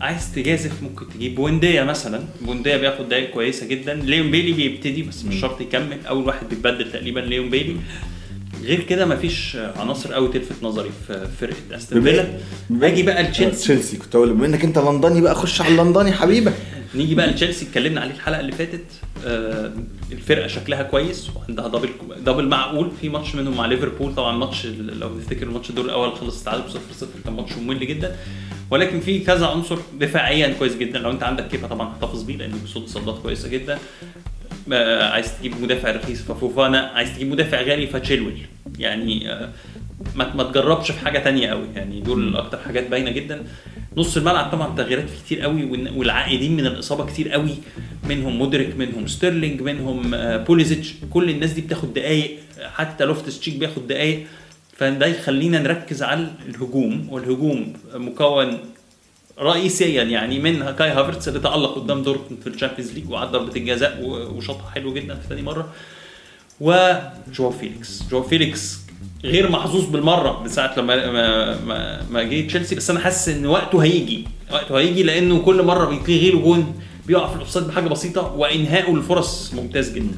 عايز 0.00 0.34
تجازف 0.34 0.82
ممكن 0.82 1.08
تجيب 1.08 1.34
بونديا 1.34 1.84
مثلا. 1.84 2.20
بونديا 2.40 2.76
بياخد 2.76 3.08
دقايق 3.08 3.30
كويسة 3.30 3.66
جدا. 3.66 3.94
ليون 3.94 4.30
بيلي 4.30 4.52
بيبتدي 4.52 5.02
بس 5.02 5.24
مش 5.24 5.40
شرط 5.40 5.60
يكمل. 5.60 6.06
أول 6.06 6.26
واحد 6.26 6.48
بيتبدل 6.48 6.92
تقريبا 6.92 7.20
ليون 7.20 7.50
بيلي. 7.50 7.76
غير 8.64 8.80
كده 8.80 9.06
مفيش 9.06 9.56
عناصر 9.56 10.12
قوي 10.12 10.28
تلفت 10.28 10.62
نظري 10.62 10.90
في 11.06 11.28
فرقة 11.40 11.76
أستون 11.76 12.02
فيلا. 12.02 12.38
أجي 12.82 13.02
بقى 13.02 13.22
لتشيلسي. 13.22 13.62
تشيلسي. 13.64 13.96
كنت 13.96 14.14
أقول 14.14 14.32
بما 14.32 14.46
إنك 14.46 14.64
أنت 14.64 14.78
لندني 14.78 15.20
بقى 15.20 15.34
خش 15.34 15.60
على 15.60 15.70
اللندني 15.70 16.12
حبيبك 16.12 16.54
نيجي 16.94 17.14
بقى 17.14 17.26
لتشيلسي. 17.26 17.66
اتكلمنا 17.66 18.00
عليه 18.00 18.14
الحلقة 18.14 18.40
اللي 18.40 18.52
فاتت. 18.52 18.84
آه 19.26 19.72
الفرقة 20.12 20.46
شكلها 20.46 20.82
كويس 20.82 21.30
وعندها 21.36 21.68
double 21.68 21.88
double 22.24 22.48
معقول. 22.48 22.90
في 23.00 23.08
ماتش 23.08 23.34
منهم 23.34 23.56
مع 23.56 23.66
ليفربول. 23.66 24.14
طبعا 24.14 24.36
ماتش 24.36 24.66
لو 24.66 25.18
تفتكر 25.18 25.46
الماتش 25.46 25.70
الدور 25.70 25.84
الأول 25.84 26.16
خلص 26.16 26.44
تعادل 26.44 26.70
0 26.70 26.80
0 26.92 27.06
كان 27.24 27.34
ماتش 27.34 27.52
ممل 27.52 27.86
جدا. 27.86 28.16
ولكن 28.70 29.00
في 29.00 29.20
كذا 29.20 29.46
عنصر 29.46 29.78
دفاعيا 30.00 30.54
كويس 30.58 30.76
جدا. 30.76 30.98
لو 30.98 31.10
أنت 31.10 31.22
عندك 31.22 31.48
كيبا 31.48 31.66
طبعا 31.66 31.92
احتفظ 31.92 32.22
بيه 32.22 32.36
لأنه 32.36 32.56
بيصد 32.62 32.86
صدات 32.86 33.18
كويسة 33.18 33.48
جدا. 33.48 33.78
آه، 34.72 35.10
عايز 35.10 35.38
تجيب 35.38 35.62
مدافع 35.62 35.90
رخيص 35.90 36.22
ففوفانا. 36.22 36.78
عايز 36.78 37.14
تجيب 37.14 37.30
مدافع 37.30 37.62
غالي 37.62 37.86
فتشيلويل 37.86 38.46
يعني 38.78 39.32
آه، 39.32 39.48
ما 40.14 40.34
ما 40.34 40.42
تجربش 40.42 40.90
في 40.90 40.98
حاجة 40.98 41.18
تانية 41.18 41.48
قوي. 41.48 41.66
يعني 41.74 42.00
دول 42.00 42.36
أكتر 42.36 42.58
حاجات 42.58 42.88
باينة 42.90 43.10
جدا. 43.10 43.44
نص 43.96 44.16
الملعب 44.16 44.50
طبعا 44.52 44.76
تغييرات 44.76 45.08
فيه 45.08 45.18
كتير 45.24 45.40
قوي 45.40 45.88
والعائدين 45.96 46.56
من 46.56 46.66
الإصابة 46.66 47.06
كتير 47.06 47.28
قوي. 47.28 47.54
منهم 48.08 48.38
مودريك 48.38 48.76
منهم 48.76 49.06
ستيرلينج 49.06 49.62
منهم 49.62 50.14
آه، 50.14 50.36
بوليزيتش. 50.36 50.94
كل 51.10 51.30
الناس 51.30 51.52
دي 51.52 51.60
بتاخد 51.60 51.94
دقايق. 51.94 52.38
حتى 52.74 53.04
لوفتس 53.04 53.40
تشيك 53.40 53.56
بياخد 53.56 53.86
دقايق. 53.86 54.26
فده 54.78 55.06
يخلينا 55.06 55.58
نركز 55.58 56.02
على 56.02 56.26
الهجوم 56.48 57.08
والهجوم 57.10 57.72
مكون 57.94 58.58
رئيسي 59.38 60.02
يعني 60.02 60.38
من 60.38 60.70
كاي 60.70 60.88
هافرتس 60.90 61.28
اللي 61.28 61.40
تألق 61.40 61.74
قدام 61.74 62.02
دورتموند 62.02 62.42
في 62.42 62.46
ال 62.46 62.51
Champions 62.51 62.92
League 62.92 63.10
وعدى 63.10 63.30
ضربة 63.32 63.56
الجزاء 63.56 63.98
وشاطها 64.36 64.70
حلو 64.70 64.94
جدا 64.94 65.14
في 65.14 65.28
ثاني 65.28 65.42
مرة. 65.42 65.68
وجواو 66.60 67.50
فيليكس. 67.50 68.02
جواو 68.10 68.22
فيليكس 68.22 68.78
غير 69.24 69.50
محظوظ 69.50 69.84
بالمرة 69.84 70.42
من 70.42 70.48
ساعة 70.48 70.78
لما 70.78 71.12
ما, 71.12 71.60
ما, 71.60 72.02
ما 72.10 72.22
جه 72.22 72.46
تشيلسي 72.46 72.74
بس 72.74 72.90
أنا 72.90 73.00
حاسس 73.00 73.28
إن 73.28 73.46
وقته 73.46 73.82
هيجي. 73.82 74.24
وقته 74.52 74.78
هيجي 74.78 75.02
لأنه 75.02 75.38
كل 75.38 75.62
مرة 75.62 75.86
بيتلغي 75.86 76.30
له 76.30 76.38
جون 76.40 76.80
بيقع 77.06 77.28
في 77.28 77.34
ال 77.34 77.38
offside 77.38 77.66
بحاجة 77.66 77.88
بسيطة 77.88 78.34
وإنهائه 78.34 78.94
للفرص 78.94 79.54
ممتاز 79.54 79.92
جدا. 79.92 80.14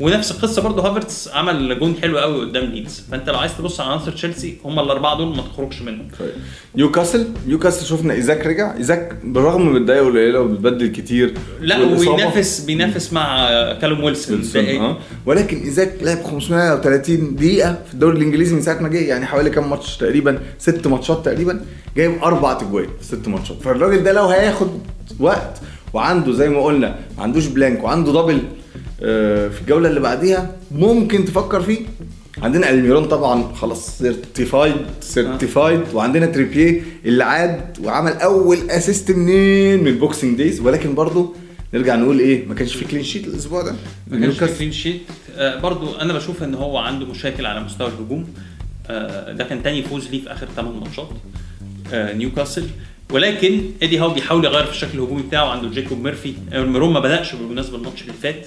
ونفس 0.00 0.30
القصة 0.30 0.62
برضه 0.62 0.88
هافرتس 0.88 1.28
عمل 1.28 1.78
جون 1.78 1.94
حلو 2.02 2.18
قوي 2.18 2.40
قدام 2.40 2.64
ليدز. 2.64 3.04
فأنت 3.10 3.30
لو 3.30 3.38
عايز 3.38 3.56
تبص 3.58 3.80
على 3.80 3.90
عناصر 3.90 4.10
تشيلسي 4.12 4.56
هم 4.64 4.80
الأربعة 4.80 5.16
دول 5.16 5.36
ما 5.36 5.42
تخرجش 5.42 5.82
منهم. 5.82 6.08
طيب. 6.18 6.30
نيوكاسل 6.76 7.26
نيوكاسل 7.46 7.86
شفنا 7.86 8.14
إيزاك 8.14 8.46
رجع. 8.46 8.76
إيزاك 8.76 9.16
بالرغم 9.24 9.68
من 9.68 9.76
الدقايق 9.76 10.04
قليله 10.04 10.40
وبتبدل 10.40 10.86
كتير 10.86 11.34
لا. 11.60 11.82
وبينافس 11.82 12.60
بينافس 12.60 13.12
مع 13.12 13.48
كالوم 13.72 14.04
ويلسون 14.04 14.42
آه. 14.56 14.98
ولكن 15.26 15.56
إيزاك 15.60 15.94
لعب 16.02 16.22
530 16.22 17.36
دقيقة 17.36 17.78
في 17.88 17.94
الدوري 17.94 18.16
الإنجليزي 18.18 18.54
من 18.54 18.62
ساعة 18.62 18.82
ما 18.82 18.88
جه. 18.88 18.98
يعني 18.98 19.26
حوالي 19.26 19.50
كام 19.50 19.70
ماتش 19.70 19.96
تقريبا؟ 19.96 20.38
ست 20.58 20.86
ماتشات 20.86 21.24
تقريبا. 21.24 21.64
جايب 21.96 22.22
أربع 22.22 22.52
تجوان 22.52 22.86
في 23.00 23.04
ست 23.04 23.28
ماتشات. 23.28 23.62
فالراجل 23.62 24.02
ده 24.02 24.12
لو 24.12 24.24
هياخد 24.26 24.68
وقت 25.20 25.60
وعنده 25.92 26.32
زي 26.32 26.48
ما 26.48 26.62
قلنا 26.64 26.96
ما 27.16 27.22
عندوش 27.22 27.46
blank 27.46 27.84
وعنده 27.84 28.12
double 28.12 28.34
آه، 28.34 28.61
في 29.02 29.60
الجولة 29.60 29.88
اللي 29.88 30.00
بعديها 30.00 30.56
ممكن 30.70 31.24
تفكر 31.24 31.62
فيه. 31.62 31.78
عندنا 32.42 32.70
ألميرون 32.70 33.04
طبعا 33.04 33.52
خلاص 33.54 33.98
certified 33.98 34.74
certified 35.00 35.80
وعندنا 35.94 36.26
تريبيه 36.26 36.82
اللي 37.04 37.24
عاد 37.24 37.78
وعمل 37.84 38.12
أول 38.12 38.70
assist 38.70 39.10
منين؟ 39.10 39.80
من 39.80 39.86
ال 39.88 39.95
Boxing 39.95 40.38
Days 40.38 40.60
ولكن 40.60 40.94
برضه 40.94 41.34
نرجع 41.74 41.96
نقول 41.96 42.18
إيه 42.18 42.46
ما 42.46 42.54
كانش 42.54 42.74
في 42.76 42.84
clean 42.84 43.02
sheet 43.04 43.26
الأسبوع 43.26 43.62
ده. 43.62 43.74
ما 44.10 44.20
كانش 44.20 44.38
في 44.38 44.58
clean 44.58 44.72
sheet 44.72 45.00
آه 45.36 45.60
برضو 45.60 45.94
أنا 45.94 46.12
بشوف 46.12 46.42
إن 46.42 46.54
هو 46.54 46.78
عنده 46.78 47.06
مشاكل 47.06 47.46
على 47.46 47.60
مستوى 47.64 47.88
الهجوم. 47.88 48.28
آه 48.90 49.32
ده 49.32 49.44
كان 49.44 49.62
تاني 49.62 49.82
فوز 49.82 50.08
ليه 50.08 50.22
في 50.22 50.32
آخر 50.32 50.48
8 50.56 50.80
ماتشات. 50.80 51.08
آه 51.92 52.12
نيوكاسل. 52.14 52.66
ولكن 53.12 53.62
ايدي 53.82 53.98
هاو 53.98 54.10
بيحاول 54.10 54.44
يغير 54.44 54.64
في 54.64 54.70
الشكل 54.72 54.98
الهجومي 54.98 55.22
بتاعه. 55.22 55.46
عنده 55.48 55.68
جيكوب 55.68 55.98
ميرفي. 56.04 56.34
ألميرون 56.52 56.92
ما 56.92 57.00
بدأش 57.00 57.34
بالمناسبة 57.34 57.76
الماتش 57.76 58.02
اللي 58.02 58.12
فات. 58.12 58.46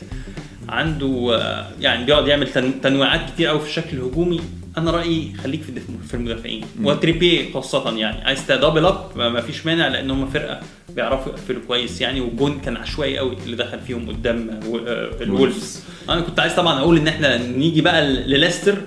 عنده 0.70 1.30
آه، 1.42 1.68
يعني 1.80 2.06
بيقعد 2.06 2.28
يعمل 2.28 2.48
تن- 2.52 2.82
تنويعات 2.82 3.30
كتير 3.30 3.48
قوي 3.48 3.60
في 3.60 3.68
الشكل 3.68 3.98
الهجومي. 3.98 4.42
أنا 4.78 4.92
رأيي 4.92 5.34
خليك 5.44 5.62
في 5.62 5.72
في 6.08 6.14
المدافعين. 6.14 6.62
وتريبيه 6.84 7.54
خاصة 7.54 7.98
يعني. 7.98 8.22
عايز 8.26 8.48
تـ 8.48 8.53
double 8.53 8.86
up 8.86 9.12
ما 9.18 9.42
فيش 9.42 9.66
مانع 9.66 9.88
لأن 9.88 10.12
هم 10.12 10.30
فرقة 10.30 10.60
بيعرفوا 10.96 11.32
يقفلوا 11.32 11.62
كويس 11.68 12.02
يعني. 12.02 12.22
والجون 12.22 12.60
كان 12.60 12.78
عشوائي 12.78 13.18
قوي 13.18 13.38
اللي 13.46 13.56
دخل 13.56 13.80
فيهم 13.80 14.08
قدام 14.10 14.50
آه، 14.50 14.80
آه، 14.88 15.24
الولفز. 15.24 15.84
أنا 16.10 16.22
كنت 16.22 16.40
عايز 16.40 16.54
طبعا 16.54 16.80
أقول 16.80 16.98
إن 16.98 17.08
إحنا 17.08 17.38
نيجي 17.38 17.82
بقى 17.82 18.06
لليستر. 18.12 18.78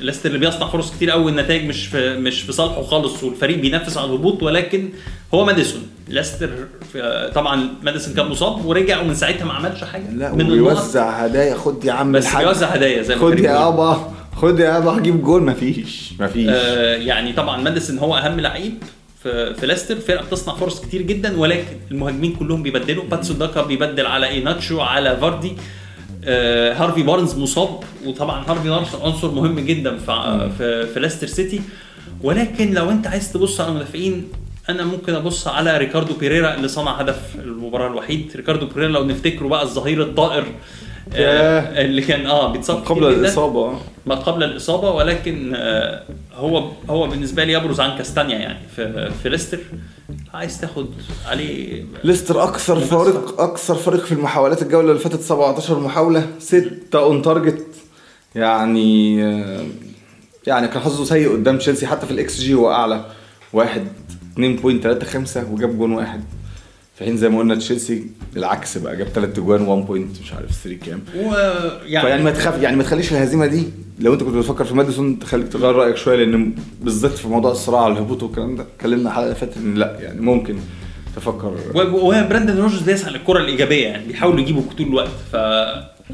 ليستر 0.00 0.28
اللي 0.28 0.38
بيصنع 0.38 0.66
فرص 0.68 0.90
كتير 0.90 1.10
قوي 1.10 1.30
النتائج 1.30 1.64
مش 1.64 1.86
في 1.86 2.16
مش 2.16 2.40
في 2.42 2.52
صالحه 2.52 2.82
خالص 2.82 3.22
والفريق 3.24 3.58
بينافس 3.58 3.96
على 3.96 4.06
الهبوط 4.06 4.42
ولكن 4.42 4.88
هو 5.34 5.44
ماديسون. 5.44 5.82
ليستر 6.08 6.50
في- 6.92 7.30
طبعا 7.34 7.68
ماديسون 7.82 8.14
كان 8.14 8.26
مصاب 8.26 8.64
ورجع 8.64 9.00
ومن 9.00 9.14
ساعتها 9.14 9.44
ما 9.44 9.52
عملش 9.52 9.84
حاجة. 9.84 10.10
لا 10.10 10.32
من 10.34 10.46
وبيوزع 10.50 11.10
هدايا. 11.10 11.54
خد 11.54 11.84
يا 11.84 11.92
عم 11.92 12.12
بس 12.12 12.24
الحاج. 12.26 12.44
بيوزع 12.44 12.66
هدايا 12.66 13.02
زي 13.02 13.14
ما 13.14 13.20
خد 13.20 13.38
يا. 13.38 13.44
يابا 13.50 14.12
خد 14.36 14.60
يا 14.60 14.64
يابا 14.64 14.90
هجيب 14.98 15.22
جول 15.22 15.42
مفيش. 15.42 16.12
مفيش. 16.20 16.48
آه 16.48 16.96
يعني 16.96 17.32
طبعا 17.32 17.60
ماديسون 17.62 17.98
هو 17.98 18.14
أهم 18.16 18.40
لعيب 18.40 18.74
في 19.22 19.54
في 19.54 19.66
ليستر. 19.66 19.96
فرقة 19.96 20.24
بتصنع 20.26 20.54
فرص 20.54 20.80
كتير 20.80 21.02
جدا 21.02 21.38
ولكن 21.38 21.76
المهاجمين 21.90 22.32
كلهم 22.32 22.62
بيبدلوا. 22.62 23.04
باتسون 23.04 23.34
داكا 23.34 23.62
بيبدل 23.62 24.06
على 24.06 24.28
إيناتشو 24.28 24.80
على 24.80 25.16
فاردي. 25.16 25.52
آه 26.24 26.72
هارفي 26.74 27.02
بارنز 27.02 27.34
مصاب 27.38 27.80
وطبعا 28.06 28.44
هارفي 28.48 28.68
بارنز 28.68 28.88
عنصر 29.02 29.30
مهم 29.30 29.60
جدا 29.60 29.98
في 29.98 30.50
في, 30.58 30.86
في 30.86 31.00
ليستر 31.00 31.26
سيتي. 31.26 31.60
ولكن 32.22 32.74
لو 32.74 32.90
أنت 32.90 33.06
عايز 33.06 33.32
تبص 33.32 33.60
على 33.60 33.70
المدافعين 33.70 34.28
أنا 34.68 34.84
ممكن 34.84 35.14
أبص 35.14 35.48
على 35.48 35.78
ريكاردو 35.78 36.14
بيريرا 36.14 36.54
اللي 36.54 36.68
صنع 36.68 36.92
هدف 37.00 37.20
المباراة 37.38 37.86
الوحيد. 37.86 38.32
ريكاردو 38.36 38.66
بيريرا 38.66 38.92
لو 38.92 39.04
نفتكره 39.04 39.48
بقى 39.48 39.62
الظهير 39.62 40.02
الطائر 40.02 40.44
آه. 41.14 41.80
اللي 41.84 42.02
كان 42.02 42.26
آه 42.26 42.52
بيتصاب 42.52 42.76
قبل. 42.84 43.06
الإصابة 43.06 43.78
ما 44.06 44.14
قبل 44.14 44.42
الإصابة 44.42 44.90
ولكن 44.90 45.52
آه، 45.56 46.02
هو 46.34 46.70
هو 46.90 47.06
بالنسبة 47.06 47.44
لي 47.44 47.52
يبرز 47.52 47.80
عن 47.80 47.98
كاستانيا 47.98 48.38
يعني 48.38 48.58
في 48.76 49.10
في 49.22 49.28
ليستر 49.28 49.58
عايز 50.34 50.60
تاخد 50.60 50.88
عليه 51.26 51.84
ليستر 52.04 52.42
أكثر. 52.42 52.80
فريق 52.80 53.40
أكثر 53.40 53.74
فريق 53.74 54.04
في 54.04 54.12
المحاولات 54.12 54.62
الجولة 54.62 54.90
اللي 54.90 55.00
فاتت 55.00 55.20
17 55.20 55.78
محاولة 55.80 56.26
6 56.38 56.68
on 56.94 57.22
target 57.22 57.64
يعني 58.34 59.24
آه، 59.24 59.66
يعني 60.46 60.68
كان 60.68 60.80
حظه 60.82 61.04
سيء 61.04 61.32
قدام 61.32 61.58
تشيلسي 61.58 61.86
حتى 61.86 62.06
في 62.06 62.12
الإكس 62.12 62.40
جي 62.40 62.54
هو 62.54 62.70
أعلى 62.72 63.04
واحد 63.52 63.86
2.35 64.36 64.40
وجاب 65.50 65.78
جون 65.78 65.92
واحد 65.92 66.24
في 66.98 67.04
حين 67.04 67.16
زي 67.16 67.28
ما 67.28 67.38
قلنا 67.38 67.54
تشيلسي 67.54 68.06
بالعكس 68.34 68.78
بقى 68.78 68.96
جاب 68.96 69.06
3 69.06 69.42
جوان 69.42 69.62
1 69.62 69.86
point 69.86 70.20
مش 70.22 70.32
عارف 70.32 70.50
3 70.64 70.86
كام. 70.86 71.02
ويعني 71.16 72.06
فيعني 72.06 72.22
ما 72.22 72.30
تخاف 72.30 72.62
يعني 72.62 72.76
ما 72.76 72.82
تخليش 72.82 73.12
الهزيمة 73.12 73.46
دي 73.46 73.62
لو 74.00 74.12
انت 74.14 74.22
كنت 74.22 74.34
بتفكر 74.34 74.64
في 74.64 74.74
ماديسون 74.74 75.18
تخليك 75.18 75.48
تغير 75.48 75.74
رأيك 75.74 75.96
شوية 75.96 76.16
لأن 76.24 76.54
بالذات 76.82 77.10
في 77.12 77.28
موضوع 77.28 77.50
الصراع 77.50 77.84
على 77.84 77.92
الهبوط 77.92 78.22
والكلام 78.22 78.56
ده 78.56 78.62
اتكلمنا 78.76 79.08
الحلقة 79.08 79.24
اللي 79.24 79.34
فاتت 79.34 79.56
إن 79.56 79.74
لأ 79.74 79.98
يعني 80.00 80.20
ممكن 80.20 80.56
تفكر. 81.16 81.54
وبريندان 81.74 82.56
روجرز 82.58 82.82
بيسعى 82.82 83.12
للكرة 83.12 83.38
الإيجابية 83.38 83.86
يعني 83.86 84.06
بيحاولوا 84.06 84.40
يجيبوا 84.40 84.62
طول 84.78 84.86
الوقت 84.86 85.08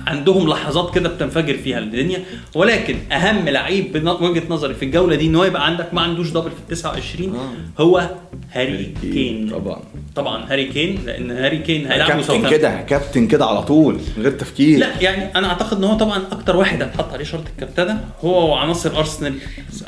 فعندهم 0.07 0.49
لحظات 0.49 0.95
كده 0.95 1.09
بتنفجر 1.09 1.57
فيها 1.57 1.79
الدنيا. 1.79 2.19
ولكن 2.55 2.97
أهم 3.13 3.49
لعيب 3.49 3.97
من 3.97 4.09
وجهة 4.09 4.43
نظري 4.49 4.75
في 4.75 4.85
الجولة 4.85 5.17
دي 5.17 5.27
إن 5.27 5.35
هو 5.37 5.45
يبقى 5.45 5.67
عندك 5.67 5.95
ما 5.95 6.01
عندوش 6.01 6.31
double 6.31 6.51
في 6.51 6.57
ال 6.63 6.67
29 6.69 7.35
آه. 7.37 7.83
هو 7.83 8.11
هاري 8.53 8.95
كين 9.03 9.49
طبعا. 9.51 9.81
طبعا 10.17 10.53
هاري 10.53 10.65
كين 10.65 10.99
لأن 11.07 11.31
هاري 11.31 11.59
كين 11.59 11.87
هيلعبوا 11.93 12.23
كابتن. 12.23 12.51
كده 12.51 12.81
كابتن 12.81 13.27
كده 13.27 13.45
على 13.47 13.63
طول 13.63 13.95
من 14.17 14.23
غير 14.23 14.33
تفكير. 14.33 14.79
لا 14.79 15.01
يعني 15.01 15.37
أنا 15.37 15.47
أعتقد 15.49 15.77
إن 15.77 15.85
هو 15.85 15.97
طبعا 15.97 16.23
أكتر 16.33 16.57
واحد 16.57 16.83
هتحط 16.83 17.13
عليه 17.13 17.25
شرط 17.25 17.45
الكابتنة 17.55 18.05
هو 18.25 18.51
وعناصر 18.51 18.99
أرسنال. 18.99 19.35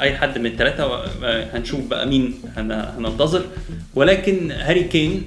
أي 0.01 0.17
حد 0.17 0.39
من 0.39 0.47
الثلاثه 0.47 1.01
هنشوف 1.55 1.81
بقى 1.81 2.07
مين 2.07 2.35
هن- 2.57 2.89
هننتظر. 2.99 3.43
ولكن 3.95 4.51
هاري 4.53 4.83
كين 4.85 5.23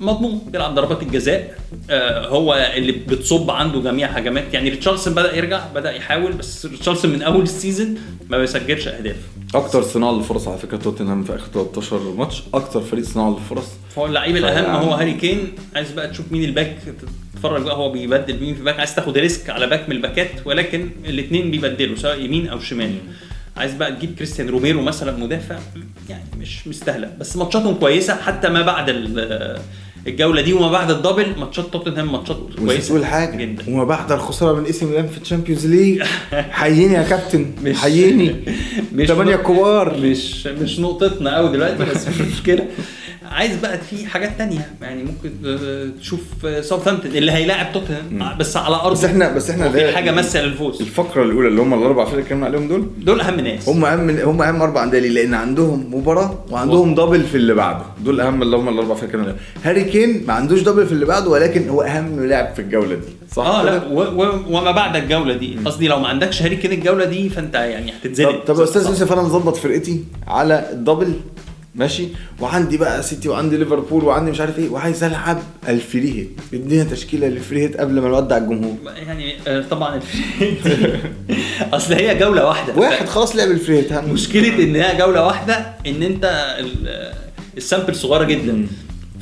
مضمون 0.00 0.42
بيلعب 0.46 0.74
ضربات 0.74 1.02
الجزاء. 1.02 1.58
آه، 1.90 2.28
هو 2.28 2.72
اللي 2.76 2.92
بتصب 2.92 3.50
عنده 3.50 3.80
جميع 3.80 4.08
هجمات. 4.08 4.54
يعني 4.54 4.70
ريتشارلسون 4.70 5.14
بدأ 5.14 5.36
يرجع 5.36 5.60
بدأ 5.74 5.92
يحاول 5.92 6.32
بس 6.32 6.66
ريتشارلسون 6.66 7.10
من 7.10 7.22
أول 7.22 7.42
ال 7.42 7.50
season 7.50 7.98
ما 8.30 8.38
بيسجلش 8.38 8.88
أهداف. 8.88 9.16
أكتر 9.54 9.82
صناعة 9.82 10.12
للفرص 10.12 10.48
على 10.48 10.58
فكرة 10.58 10.76
توتنهام 10.76 11.24
في 11.24 11.34
آخر 11.34 11.46
13 11.54 11.98
ماتش. 11.98 12.42
أكتر 12.54 12.80
فريق 12.80 13.04
صناعة 13.04 13.30
للفرص. 13.30 13.66
فهو 13.96 14.06
اللعيب 14.06 14.36
الأهم 14.36 14.64
فيعني- 14.64 14.86
هو 14.86 14.92
هاري 14.94 15.14
كين. 15.14 15.52
عايز 15.76 15.92
بقى 15.92 16.08
تشوف 16.08 16.32
مين 16.32 16.44
ال 16.44 16.50
back 16.50 16.76
تتفرج 17.34 17.62
بقى 17.62 17.76
هو 17.76 17.90
بيبدل 17.92 18.40
مين 18.40 18.54
في 18.54 18.62
back. 18.62 18.78
عايز 18.78 18.94
تاخد 18.94 19.18
risk 19.18 19.50
على 19.50 19.66
back 19.66 19.88
من 19.88 19.96
ال 19.96 20.02
backات 20.02 20.30
ولكن 20.44 20.90
الاثنين 21.04 21.50
بيبدلوا 21.50 21.96
سواء 21.96 22.20
يمين 22.20 22.48
أو 22.48 22.60
شمال. 22.60 22.94
عايز 23.56 23.74
بقى 23.74 23.92
تجيب 23.92 24.14
كريستيان 24.14 24.48
روميرو 24.48 24.82
مثلا 24.82 25.16
مدافع 25.18 25.58
يعني 26.08 26.24
مش 26.40 26.68
مستاهلة. 26.68 27.10
بس 27.20 27.36
ماتشاتهم 27.36 27.74
كويسة 27.74 28.14
حتى 28.14 28.48
ما 28.48 28.62
بعد 28.62 28.88
ال- 28.88 29.60
الجولة 30.06 30.42
دي 30.42 30.52
وما 30.52 30.70
بعد 30.70 30.90
ال 30.90 30.95
double 30.95 31.26
ماتشات 31.38 31.66
توتنهام 31.72 32.12
ماتشات 32.12 32.38
كويسة 32.58 32.88
تقول 32.88 33.06
حاجة. 33.06 33.36
جدا. 33.36 33.64
وما 33.68 33.84
بعد 33.84 34.12
الخسارة 34.12 34.52
من 34.60 34.64
AC 34.64 34.84
ميلان 34.84 35.06
في 35.08 35.18
ال 35.18 35.23
Champions 35.23 35.66
League. 35.66 36.02
حييني 36.32 36.94
يا 36.94 37.02
كابتن. 37.02 37.46
مش- 37.64 37.76
حييني. 37.76 38.34
ثمانية 39.06 39.36
نق- 39.36 39.42
كبار. 39.42 39.96
مش 40.00 40.46
مش 40.46 40.80
نقطتنا 40.80 41.36
قوي 41.36 41.52
دلوقتي 41.52 41.84
بس 41.84 42.08
مش 42.08 42.20
مشكلة. 42.20 42.66
عايز 43.30 43.56
بقى 43.56 43.78
في 43.78 44.06
حاجات 44.06 44.38
تانية. 44.38 44.70
يعني 44.82 45.02
ممكن 45.04 45.30
آه، 45.46 45.88
تشوف 46.00 46.20
آه، 46.46 46.60
ساوثهامبتون 46.60 47.10
اللي 47.10 47.32
هيلاعب 47.32 47.72
توتنهام 47.72 48.36
بس 48.38 48.56
على 48.56 48.76
ارض 48.76 48.92
بس 48.92 49.04
إحنا 49.04 49.32
بس 49.32 49.50
إحنا 49.50 49.70
في 49.70 49.92
حاجة 49.92 50.10
ماسة 50.12 50.42
للفوز. 50.42 50.80
الفقرة 50.80 51.22
الأولى 51.22 51.48
اللي 51.48 51.60
هم 51.60 51.74
الأربع 51.74 52.04
فرق 52.04 52.12
اللي 52.12 52.22
اتكلمنا 52.22 52.46
عليهم 52.46 52.68
دول؟ 52.68 52.86
دول 52.98 53.20
أهم 53.20 53.40
ناس. 53.40 53.68
هم 53.68 53.84
أهم 53.84 54.10
هم 54.10 54.42
أهم 54.42 54.62
أربع 54.62 54.82
أندية 54.84 54.98
ليه؟ 54.98 55.10
لأن 55.10 55.34
عندهم 55.34 55.94
مباراة 55.94 56.44
وعندهم 56.50 56.94
double 56.94 57.22
في 57.24 57.34
اللي 57.36 57.54
بعده. 57.54 57.84
دول 58.04 58.20
أهم 58.20 58.42
اللي 58.42 58.56
هم 58.56 58.68
الأربع 58.68 58.94
فرق 58.94 59.14
اللي 59.14 59.34
هاري 59.64 59.84
كين 59.84 60.24
ما 60.26 60.32
عندوش 60.34 60.60
double 60.60 60.86
في 60.86 60.92
اللي 60.92 61.06
بعده 61.06 61.30
ولكن 61.30 61.68
هو 61.68 61.82
أهم 61.82 62.20
لاعب 62.26 62.54
في 62.54 62.62
الجولة 62.62 62.94
دي. 62.94 63.06
صح؟ 63.32 63.46
آه؟ 63.46 63.62
لا 63.64 63.84
و 63.86 64.00
و 64.02 64.40
وما 64.48 64.70
بعد 64.70 64.96
الجولة 64.96 65.34
دي. 65.34 65.58
قصدي 65.64 65.88
لو 65.88 65.98
ما 65.98 66.08
عندكش 66.08 66.42
هاري 66.42 66.56
كين 66.56 66.72
الجولة 66.72 67.04
دي 67.04 67.28
فأنت 67.28 67.54
يعني 67.54 67.92
هتتزنق. 67.92 68.30
طب 68.44 68.54
طب 68.54 68.58
يا 68.58 68.64
أستاذ 68.64 68.86
يوسف 68.86 69.12
أنا 69.12 69.22
مظبط 69.22 69.56
فرقتي 69.56 70.04
على 70.26 70.68
ال 70.72 70.78
double 70.78 71.12
ماشي؟ 71.78 72.08
وعندي 72.40 72.76
بقى 72.76 73.02
سيتي 73.02 73.28
وعندي 73.28 73.56
ليفربول 73.56 74.04
وعندي 74.04 74.30
مش 74.30 74.40
عارف 74.40 74.58
إيه 74.58 74.68
وعايز 74.68 75.04
ألعب 75.04 75.38
ال 75.68 75.77
free 75.77 76.12
hit 76.18 76.30
ادينا 76.62 76.84
تشكيلة 76.84 77.26
لل 77.28 77.39
free 77.39 77.62
hit 77.62 77.76
قبل 77.76 78.00
ما 78.00 78.08
نودع 78.08 78.36
الجمهور. 78.36 78.76
يعني 78.96 79.34
آه، 79.48 79.64
طبعا 79.70 80.00
أصل 81.72 81.92
هي 81.94 82.18
جولة 82.18 82.46
واحدة. 82.46 82.74
واحد 82.76 83.06
خلاص 83.08 83.36
لعب 83.36 83.50
ال 83.50 83.56
free 83.56 83.78
hit 83.78 83.92
مشكلة 83.92 84.48
إن 84.64 84.76
هي 84.76 84.96
جولة 84.98 85.26
واحدة 85.26 85.54
إن 85.86 86.02
أنت 86.02 86.24
ال- 86.58 87.12
sample 87.56 87.94
صغيرة 87.96 88.24
جدا. 88.24 88.66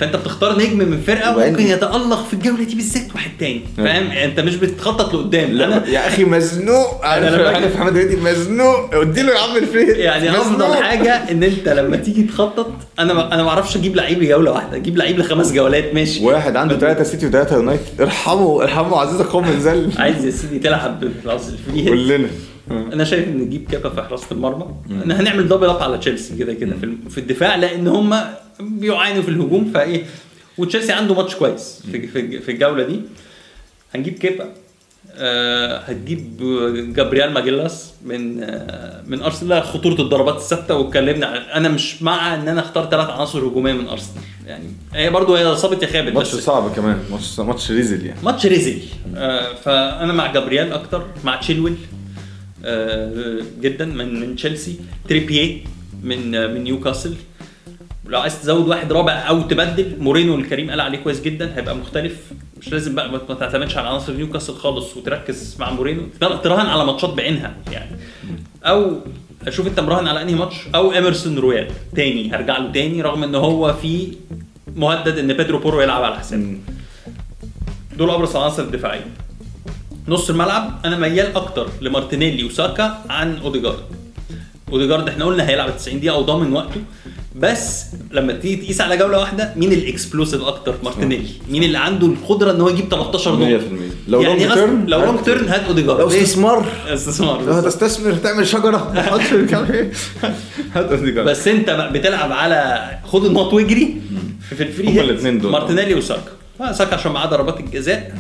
فانت 0.01 0.17
بتختار 0.17 0.59
نجم 0.59 0.79
من 0.79 1.01
فرقة 1.07 1.49
ممكن 1.51 1.67
يتألق 1.67 2.27
في 2.27 2.35
الجولة 2.35 2.65
دي 2.65 2.75
بالذات 2.75 3.15
واحد 3.15 3.31
تاني. 3.41 3.61
أيوة. 3.79 3.89
فاهم؟ 3.89 4.11
انت 4.11 4.41
مش 4.41 4.57
بتخطط 4.57 5.15
لقدام. 5.15 5.61
أنا 5.61 5.87
يا 5.89 6.07
أخي 6.09 6.25
مزنوق. 6.25 7.05
أنا 7.07 7.27
عارف 7.27 7.35
لما 7.35 7.49
عارف 7.49 7.73
أجي- 7.75 7.77
محمد 7.77 7.97
هنيدي 7.97 8.17
مزنوق. 8.17 8.95
اديله 8.95 9.33
يا 9.33 9.39
عم 9.39 9.57
الفريق 9.57 9.99
يعني 10.05 10.31
أفضل 10.31 10.75
حاجة 10.75 11.11
إن 11.31 11.43
أنت 11.43 11.69
لما 11.69 11.97
تيجي 11.97 12.23
تخطط 12.23 12.71
أنا 12.99 13.15
ما 13.15 13.35
أنا 13.35 13.43
ما 13.43 13.49
أعرفش 13.49 13.77
أجيب 13.77 13.97
لعيب 13.97 14.23
لجولة 14.23 14.51
واحدة. 14.53 14.77
أجيب 14.77 14.97
لعيب 14.97 15.19
لخمس 15.19 15.53
جولات 15.53 15.95
ماشي. 15.95 16.25
واحد 16.25 16.57
عنده 16.57 16.79
ثلاثة 16.79 17.03
سيتي 17.03 17.27
وثلاثة 17.27 17.57
يونايتد. 17.57 18.01
ارحموا 18.01 18.63
ارحموا 18.63 18.99
عزيز 18.99 19.21
قوم 19.23 19.45
انزل. 19.45 19.91
عايز 19.99 20.25
يا 20.25 20.31
سيدي 20.31 20.59
تلعب 20.59 21.01
بالفلوس 21.01 21.43
الفري 21.49 21.85
كلنا. 21.85 22.29
أنا 22.71 23.05
شايف 23.05 23.29
إن 23.29 23.37
نجيب 23.39 23.69
كابا 23.73 23.89
في 23.91 24.03
حراسة 24.03 24.27
المرمى. 24.33 24.67
إن 25.05 25.11
هنعمل 25.13 25.49
double 25.49 25.69
up 25.69 25.83
على 25.83 25.99
تشيلسي 25.99 26.37
كده 26.37 26.53
كده 26.55 26.73
في 26.81 26.97
في 27.11 27.19
الدفاع 27.19 27.57
لأن 27.57 27.89
هم 27.89 28.15
بيعانوا 28.61 29.23
في 29.23 29.29
الهجوم 29.29 29.71
فإيه 29.75 30.05
وتشيلسي 30.59 30.93
عنده 30.93 31.15
ماتش 31.15 31.35
كويس 31.35 31.83
في 31.93 32.41
في 32.41 32.51
الجولة 32.53 32.83
دي. 32.83 33.01
هنجيب 33.95 34.15
كيبا. 34.15 34.53
آه 35.19 35.79
هتجيب 35.79 36.37
جابرييل 36.97 37.33
ماجالايس 37.33 37.93
من 38.05 38.43
آه 38.43 39.03
من 39.07 39.23
أرسنال. 39.23 39.63
خطورة 39.63 40.01
الضربات 40.03 40.37
الثابتة 40.37 40.75
واتكلمنا 40.75 41.57
أنا 41.57 41.69
مش 41.69 42.03
مع 42.03 42.35
إن 42.35 42.49
أنا 42.49 42.61
أختار 42.61 42.91
ثلاث 42.91 43.11
عناصر 43.11 43.39
هجومية 43.47 43.73
من 43.73 43.89
أرسنال. 43.89 44.23
يعني 44.47 44.65
هي 44.95 45.11
برضو 45.11 45.35
هي 45.35 45.57
صابت 45.57 45.83
يا 45.83 45.89
خابت 45.89 46.13
ماتش 46.13 46.29
صعب 46.35 46.73
كمان. 46.77 46.99
ماتش 47.11 47.39
ماتش 47.41 47.71
ريزل 47.71 48.07
يعني. 48.07 48.21
ماتش 48.23 48.47
ريزل. 48.47 48.79
آه 49.17 49.55
فأنا 49.55 50.13
مع 50.13 50.33
جابرييل 50.33 50.73
أكتر 50.73 51.07
مع 51.25 51.37
تشيلويل 51.37 51.77
آه 52.65 53.43
جدا 53.61 53.85
من 53.85 54.21
من 54.21 54.37
تشيلسي. 54.37 54.77
تريبيه 55.09 55.65
من 56.03 56.35
آه 56.35 56.47
من 56.47 56.65
نيوكاسل. 56.65 57.15
لو 58.09 58.21
عايز 58.21 58.43
تزود 58.43 58.69
واحد 58.69 58.93
رابع 58.93 59.13
أو 59.13 59.43
تبدل 59.43 59.97
مورينو 59.99 60.35
اللي 60.35 60.47
كريم 60.49 60.71
قال 60.71 60.81
عليه 60.81 60.99
كويس 60.99 61.21
جدا 61.21 61.57
هيبقى 61.57 61.77
مختلف. 61.77 62.17
مش 62.61 62.73
لازم 62.73 62.95
بقى 62.95 63.11
ما 63.11 63.35
تعتمدش 63.35 63.77
على 63.77 63.89
عناصر 63.89 64.13
نيوكاسل 64.13 64.55
خالص 64.55 64.97
وتركز 64.97 65.57
مع 65.61 65.71
مورينو 65.71 66.03
تراهن 66.21 66.67
على 66.67 66.85
ماتشات 66.85 67.11
بعينها 67.11 67.55
يعني. 67.73 67.91
أو 68.65 68.97
أشوف 69.47 69.67
انت 69.67 69.81
مراهن 69.81 70.07
على 70.09 70.23
انهي 70.23 70.35
ماتش؟ 70.35 70.55
أو 70.75 70.93
إيمرسون 70.93 71.39
رويال 71.39 71.69
تاني 71.97 72.35
هرجع 72.35 72.59
له 72.59 72.73
تاني 72.73 73.03
رغم 73.03 73.23
إن 73.23 73.35
هو 73.35 73.73
في 73.83 74.13
مهدد 74.77 75.19
إن 75.19 75.33
بيدرو 75.33 75.59
بورو 75.59 75.81
يلعب 75.81 76.03
على 76.05 76.19
حسابه 76.19 76.57
دول 77.99 78.11
أبرز 78.11 78.37
العناصر 78.37 78.63
الدفاعية. 78.63 79.07
نص 80.09 80.31
الملعب 80.31 80.81
أنا 80.85 80.97
ميال 80.97 81.37
أكتر 81.37 81.69
لمارتينيلي 81.81 82.45
وساكا 82.45 83.03
عن 83.09 83.37
أوديجارد. 83.39 83.83
أوديجارد 84.73 85.09
إحنا 85.09 85.25
قلنا 85.25 85.49
هيلعب 85.49 85.77
90 85.77 86.01
دقيقة 86.01 86.17
وضامن 86.19 86.53
وقته. 86.53 86.81
بس 87.37 87.85
لما 88.13 88.33
تيجي 88.33 88.57
تقيس 88.65 88.81
على 88.81 88.97
جولة 88.97 89.19
واحدة 89.19 89.53
مين 89.57 89.73
ال 89.73 89.80
explosive 89.80 90.43
أكتر؟ 90.43 90.75
مارتينيلي. 90.85 91.29
مين 91.51 91.63
اللي 91.63 91.79
عنده 91.79 92.07
القدرة 92.07 92.51
إن 92.51 92.61
هو 92.61 92.69
يجيب 92.69 92.89
13 92.91 93.33
نقطه 93.37 93.59
100% 93.59 93.63
لو 94.09 94.21
يعني 94.23 94.45
long 94.45 94.55
term 94.55 94.85
لو 94.87 95.05
long 95.05 95.21
term 95.21 95.49
هات 95.49 95.61
أوديجارد. 95.65 96.01
لو؟ 96.01 96.07
استثمار. 96.09 96.67
استثمار 96.89 97.43
لو. 97.43 97.53
هتستثمر 97.53 98.13
تعمل 98.13 98.47
الكلام 99.33 99.73
إيه 99.73 99.93
هات 100.75 100.93
أوديجارد. 100.93 101.29
بس 101.29 101.49
أنت 101.49 101.71
بتلعب 101.93 102.33
على 102.33 102.91
خد 103.07 103.25
النقط 103.25 103.53
واجري. 103.53 103.97
في 104.57 104.63
ال 104.63 104.68
free 104.68 104.89
hit. 104.89 105.23
مارتينيلي 105.45 105.95
وساكا. 105.95 106.21
آه، 106.61 106.73
ساكا 106.73 106.95
عشان 106.95 107.13
معاه 107.13 107.27
ضربات 107.27 107.61
الجزاء. 107.61 108.15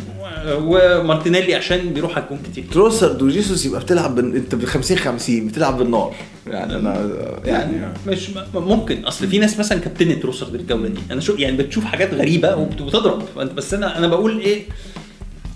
ومارتينيلي 0.48 1.54
عشان 1.54 1.92
بيروح 1.94 2.16
على 2.16 2.24
الجون 2.24 2.38
كتير. 2.52 2.64
تروسرد 2.72 3.22
وجيسوس 3.22 3.66
يبقى 3.66 3.80
بتلعب 3.80 4.14
بال... 4.14 4.36
انت 4.36 4.54
بال 4.54 4.66
50 4.66 4.96
50 4.98 5.46
بتلعب 5.46 5.78
بالنار. 5.78 6.14
يعني 6.46 6.76
أنا 6.76 7.10
يعني 7.44 7.72
مش 8.06 8.30
م- 8.30 8.44
ممكن. 8.68 9.04
أصل 9.04 9.26
في 9.26 9.38
ناس 9.38 9.58
مثلا 9.58 9.78
كابتنت 9.80 10.24
تروسرد 10.24 10.46
الجوله 10.46 10.88
دي. 10.88 11.00
أنا 11.10 11.20
شو 11.20 11.34
يعني 11.34 11.56
بتشوف 11.56 11.84
حاجات 11.84 12.14
غريبة 12.14 12.56
وبت- 12.56 12.80
وبتضرب. 12.80 13.22
بس 13.56 13.74
أنا 13.74 13.98
أنا 13.98 14.06
بقول 14.06 14.38
إيه؟ 14.40 14.62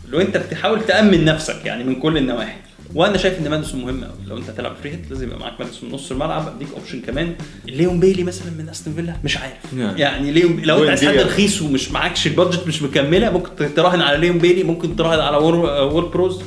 لو 0.08 0.20
أنت 0.20 0.36
بتحاول 0.36 0.80
تأمن 0.86 1.24
نفسك 1.24 1.56
يعني 1.64 1.84
من 1.84 1.94
كل 1.94 2.16
النواحي. 2.16 2.56
وأنا 2.94 3.16
شايف 3.18 3.38
إن 3.38 3.50
ماديسون 3.50 3.80
مهم 3.80 4.04
قوي 4.04 4.14
لو 4.26 4.36
أنت 4.38 4.50
هتلعب 4.50 4.76
free 4.76 4.90
hit 4.90 5.10
لازم 5.10 5.26
يبقى 5.26 5.38
معاك 5.38 5.60
ماديسون 5.60 5.88
من 5.88 5.94
نص 5.94 6.10
الملعب. 6.10 6.54
اديك 6.56 6.68
option 6.76 7.00
كمان. 7.00 7.34
ليون 7.66 8.00
بيلي 8.00 8.24
مثلا 8.24 8.50
من 8.58 8.68
أستون 8.68 8.94
فيلا؟ 8.94 9.16
مش 9.24 9.36
عارف. 9.36 9.56
يعني. 9.78 10.00
يعني 10.00 10.30
ليون 10.30 10.60
لو 10.62 10.78
أنت 10.78 10.88
عايز 10.88 11.04
حد. 11.04 11.14
رخيص 11.26 11.62
ومش 11.62 11.90
معاكش 11.90 12.26
ال 12.26 12.32
budget 12.32 12.66
مش 12.66 12.82
مكملة 12.82 13.30
ممكن 13.30 13.74
تراهن 13.74 14.00
على 14.00 14.18
ليون 14.18 14.38
بيلي 14.38 14.62
ممكن 14.62 14.96
تراهن 14.96 15.20
على 15.20 15.36
وور, 15.36 15.54
وورد 15.56 16.04
براوز 16.04 16.42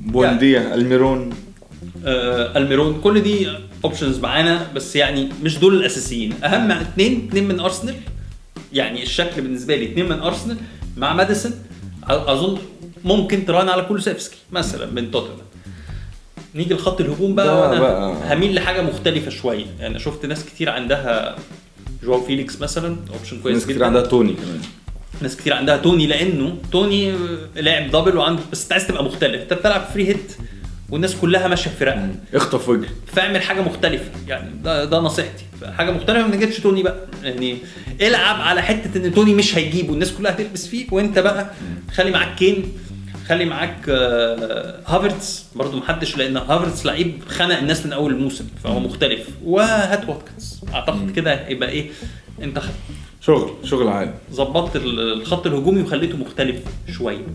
بونديا 0.00 0.74
ألميرون. 0.74 1.30
آه 2.06 2.58
ألميرون. 2.58 3.00
كل 3.00 3.20
دي 3.22 3.48
options 3.84 4.18
معانا 4.18 4.66
بس 4.74 4.96
يعني 4.96 5.28
مش 5.42 5.58
دول 5.58 5.74
الأساسيين. 5.74 6.32
أهم 6.44 6.70
اثنين 6.70 7.28
اثنين 7.28 7.48
من 7.48 7.60
ارسنال 7.60 7.94
يعني 8.72 9.02
الشكل 9.02 9.42
بالنسبة 9.42 9.76
لي 9.76 9.84
اثنين 9.84 10.08
من 10.08 10.18
ارسنال 10.20 10.56
مع 10.96 11.14
ماديسون 11.14 11.52
أظن 12.08 12.58
ممكن 13.04 13.46
تراهن 13.46 13.68
على 13.68 13.82
كولوسيفسكي 13.82 14.36
مثلا 14.52 14.90
من 14.90 15.10
توتنهام 15.10 15.38
نيجي 16.54 16.74
لخط 16.74 17.00
الهجوم 17.00 17.34
بقى 17.34 17.60
وأنا 17.60 17.80
بقى- 17.80 18.32
هميل 18.32 18.54
لحاجة 18.54 18.82
مختلفة 18.82 19.30
شوية. 19.30 19.64
يعني 19.80 19.98
شفت 19.98 20.26
ناس 20.26 20.44
كتير 20.44 20.70
عندها 20.70 21.36
جواو 22.04 22.20
فيليكس 22.20 22.60
مثلا 22.60 22.96
option 23.14 23.40
كويس 23.42 23.54
ناس 23.54 23.64
جدا. 23.64 23.72
كتير 23.74 23.84
عندها 23.84 24.02
توني 24.02 24.32
كمان. 24.32 24.60
ناس 25.22 25.36
كتير 25.36 25.54
عندها 25.54 25.76
توني 25.76 26.06
لأنه 26.06 26.56
توني 26.72 27.14
لاعب 27.56 27.90
double 27.90 28.16
وعنده 28.16 28.42
بس 28.52 28.62
انت 28.62 28.72
عايز 28.72 28.86
تبقى 28.86 29.04
مختلف. 29.04 29.42
انت 29.42 29.52
بتلعب 29.52 29.84
free 29.94 30.08
hit 30.08 30.32
والناس 30.90 31.14
كلها 31.16 31.48
ماشية 31.48 31.70
في 31.70 31.76
فرقها. 31.76 32.08
اخطف 32.34 32.68
واجري 32.68 32.88
فاعمل 33.06 33.42
حاجة 33.42 33.60
مختلفة. 33.60 34.10
يعني 34.28 34.50
ده, 34.64 34.84
ده 34.84 34.98
نصيحتي. 35.00 35.44
حاجة 35.78 35.90
مختلفة 35.90 36.26
ما 36.28 36.36
نجيبش 36.36 36.60
توني 36.60 36.82
بقى. 36.82 36.96
يعني 37.22 37.56
العب 38.02 38.40
على 38.40 38.62
حتة 38.62 38.96
إن 39.06 39.14
توني 39.14 39.34
مش 39.34 39.58
هيجيب 39.58 39.90
والناس 39.90 40.12
كلها 40.12 40.32
هتلبس 40.32 40.66
فيه 40.66 40.86
وأنت 40.92 41.18
بقى 41.18 41.50
خلي 41.92 42.10
معاك 42.10 42.34
كين. 42.34 42.72
خلي 43.28 43.44
معاك 43.44 43.76
آه، 43.88 44.78
هافرتس. 44.86 45.44
برضو 45.56 45.76
محدش 45.76 46.16
لأن 46.16 46.36
هافرتس 46.36 46.86
لعيب 46.86 47.22
خنق 47.28 47.58
الناس 47.58 47.86
من 47.86 47.92
أول 47.92 48.12
الموسم 48.12 48.44
فهو 48.64 48.80
مختلف. 48.80 49.28
وهات 49.44 50.08
واتكنز. 50.08 50.60
أعتقد 50.74 51.10
كده 51.10 51.48
يبقى 51.48 51.68
إيه 51.68 51.90
أنت 52.42 52.58
خ- 52.58 52.70
شغل 53.20 53.50
شغل 53.64 53.88
عالي 53.88 54.14
ظبطت 54.32 54.76
ال- 54.76 55.12
الخط 55.12 55.46
الهجومي 55.46 55.82
وخليته 55.82 56.16
مختلف 56.16 56.56
شوية. 56.92 57.26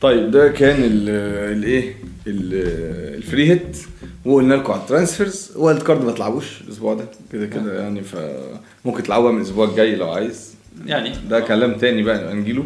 طيب 0.00 0.30
ده 0.30 0.48
كان 0.48 0.84
ال- 0.84 1.58
الايه 1.58 1.94
ال- 2.26 3.16
ال 3.16 3.22
free 3.22 3.48
hit 3.50 3.78
وقلنا 4.24 4.54
لكم 4.54 4.72
على 4.72 4.80
ال 4.82 4.88
transfers. 4.88 5.50
wild 5.56 5.82
card 5.82 6.04
ما 6.04 6.12
تلعبوش 6.12 6.60
الأسبوع 6.60 6.94
ده. 6.94 7.04
كده 7.32 7.46
كده 7.46 7.80
يعني 7.82 8.02
فممكن 8.02 9.02
تلعبوها 9.02 9.32
من 9.32 9.38
الأسبوع 9.38 9.68
الجاي 9.68 9.96
لو 9.96 10.10
عايز. 10.10 10.54
يعني. 10.86 11.12
ده 11.30 11.40
كلام 11.40 11.74
تاني 11.74 12.02
بقى 12.02 12.34
نجيله 12.34 12.64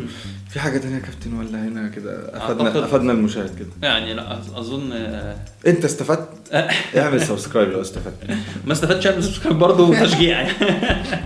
في 0.50 0.60
حاجة 0.60 0.78
تانية 0.78 0.94
يا 0.94 1.00
كابتن 1.00 1.34
ولا 1.34 1.58
هنا 1.68 1.88
كده؟ 1.88 2.30
افدنا 2.34 2.72
أعتقد- 2.72 2.76
افدنا 2.76 3.12
المشاهد 3.12 3.58
كده. 3.58 3.68
يعني 3.88 4.14
لا 4.14 4.28
أظ- 4.36 4.58
اظن 4.58 4.92
آه، 4.92 5.36
أنت 5.66 5.84
استفدت؟ 5.84 6.28
اعمل 6.96 7.20
subscribe 7.20 7.68
لو 7.70 7.80
استفدت. 7.80 8.36
ما 8.66 8.72
استفدتش 8.72 9.06
اعمل 9.06 9.24
subscribe 9.24 9.58
برضه 9.58 10.00
تشجيع 10.04 10.40
يعني 10.40 10.52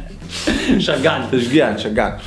شجعني. 0.82 1.24
تشجيعا 1.32 1.76
شجعا. 1.76 2.08
آه 2.08 2.18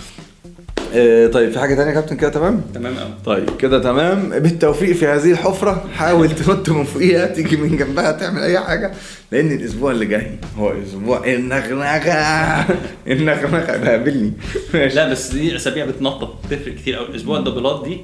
طيب 1.27 1.51
في 1.51 1.59
حاجة 1.59 1.75
تانية 1.75 1.89
يا 1.89 1.93
كابتن 1.95 2.15
كده؟ 2.15 2.29
تمام؟ 2.29 2.61
تمام 2.73 2.95
قوي 2.97 3.13
طيب 3.25 3.57
كده 3.57 3.79
تمام. 3.79 4.29
بالتوفيق 4.29 4.95
في 4.95 5.07
هذه 5.07 5.31
الحفرة. 5.31 5.85
حاول 5.93 6.29
تنط 6.35 6.69
من 6.69 6.83
فوقيها 6.83 7.27
تيجي 7.27 7.57
من 7.57 7.77
جنبها 7.77 8.11
تعمل 8.11 8.41
أي 8.41 8.59
حاجة 8.59 8.91
لأن 9.31 9.51
الأسبوع 9.51 9.91
اللي 9.91 10.05
جاي 10.05 10.31
هو 10.57 10.73
أسبوع 10.87 11.25
النغنغة. 11.25 12.65
النغنغة 13.07 13.77
ده 13.77 13.89
قابلني 13.91 14.33
ماشي. 14.73 14.95
لا 14.95 15.09
بس 15.11 15.31
دي 15.33 15.55
أسابيع 15.55 15.85
بتنطط 15.85 16.35
تفرق 16.51 16.75
كتير 16.75 16.95
قوي 16.95 17.07
الأسبوع 17.07 17.39
الدبلات 17.39 17.83
دي 17.87 17.97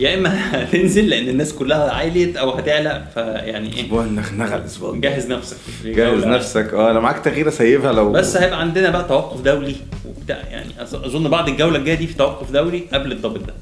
يا 0.00 0.14
إما 0.14 0.30
هتنزل 0.62 1.08
لأن 1.08 1.28
الناس 1.28 1.52
كلها 1.52 1.90
عاليت 1.90 2.36
أو 2.36 2.50
هتعلى 2.50 3.04
فيعني 3.14 3.72
إيه؟ 3.76 3.80
أسبوع 3.84 4.04
النغنغة 4.04 4.56
الأسبوع. 4.56 4.90
ده. 4.90 4.98
جهز 4.98 5.26
نفسك. 5.26 5.56
جهز 5.84 6.24
نفسك. 6.24 6.74
آه 6.74 6.92
لو 6.92 7.00
معاك 7.00 7.18
تغييره 7.24 7.50
سيبها 7.50 7.92
لو 7.92 8.12
بس 8.12 8.36
هيبقى 8.36 8.60
عندنا 8.60 8.90
بقى 8.90 9.04
توقف 9.08 9.40
دولي 9.40 9.76
وبتاع 10.08 10.36
يعني 10.50 10.68
أظن 10.80 11.28
بعد 11.28 11.48
الجولة 11.48 11.78
الجاية 11.78 11.94
دي 11.96 12.06
في 12.06 12.14
توقف 12.14 12.50
دولي 12.50 12.82
قبل 12.92 13.12
الدبل 13.12 13.40
ده. 13.46 13.54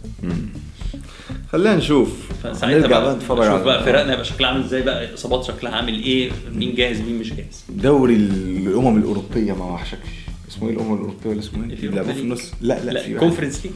خلينا 1.53 1.77
نشوف. 1.77 2.11
فساعتها 2.43 2.79
نرجع 2.79 2.99
بقى 3.01 3.15
نتفرج 3.17 3.47
نشوف 3.49 3.63
بقى 3.63 3.85
فرقنا 3.85 4.13
يبقى 4.13 4.25
شكلها 4.25 4.51
عامل 4.51 4.65
إزاي 4.65 4.83
بقى 4.83 5.05
الاصابات 5.05 5.45
شكلها 5.45 5.73
عامل 5.73 6.03
إيه 6.03 6.31
مين 6.55 6.75
جاهز 6.75 7.01
مين 7.01 7.19
مش 7.19 7.33
جاهز. 7.35 7.65
دوري 7.69 8.15
الأمم 8.17 8.97
الأوروبية 8.99 9.53
ما 9.53 9.65
وحشكش. 9.65 10.09
اسمه 10.51 10.69
إيه 10.69 10.75
الأمم 10.75 10.95
الأوروبية 10.95 11.31
ولا 11.31 11.39
اسمه 11.39 11.71
إيه؟ 11.71 11.81
بيلعبوه 11.91 12.13
في 12.13 12.21
النص. 12.21 12.53
لا 12.61 12.85
لا, 12.85 12.91
لا 12.91 13.03
في 13.03 13.15
Conference 13.15 13.65
League 13.67 13.73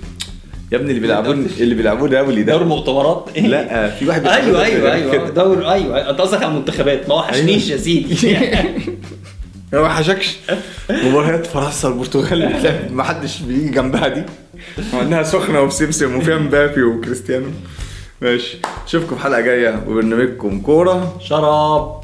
يا 0.72 0.76
ابني 0.76 0.88
اللي 0.90 1.00
بيلعبون 1.00 1.46
اللي 1.60 1.74
بيلعبوه 1.74 2.08
دولي 2.08 2.42
ده. 2.42 2.52
دوري 2.52 2.64
مؤتمرات 2.64 3.28
إيه؟ 3.36 3.46
لا 3.46 3.90
في 3.90 4.08
واحد 4.08 4.22
بيلعب 4.22 4.42
أيوه 4.44 4.64
أيوه 4.64 4.80
كده. 4.80 4.92
أيوه 4.94 5.28
دور 5.44 5.70
أيوه. 5.72 6.10
أنت 6.10 6.20
قصدك 6.20 6.42
على 6.42 6.52
المنتخبات. 6.52 7.08
ما 7.08 7.14
وحشنيش 7.14 7.70
يا 7.70 7.76
سيدي. 7.76 8.36
ما 9.72 9.80
وحشكش. 9.80 10.36
مباريات 10.90 11.46
فرنسا 11.46 11.88
والبرتغال 11.88 12.88
ما 12.90 13.02
حدش 13.02 13.40
بيجي 13.40 13.68
جنبها 13.68 14.08
دي. 14.08 14.22
وانها 14.94 15.22
سخنة 15.22 15.60
وبسمسم 15.60 16.16
وفيها 16.16 16.38
مبابي 16.38 16.82
وكريستيانو. 16.82 17.46
ماشي. 18.20 18.56
أشوفكم 18.86 19.16
في 19.16 19.22
حلقه 19.22 19.40
جاية 19.40 19.84
وبرنامجكم 19.88 20.60
كورة. 20.60 21.16
شراب. 21.20 22.01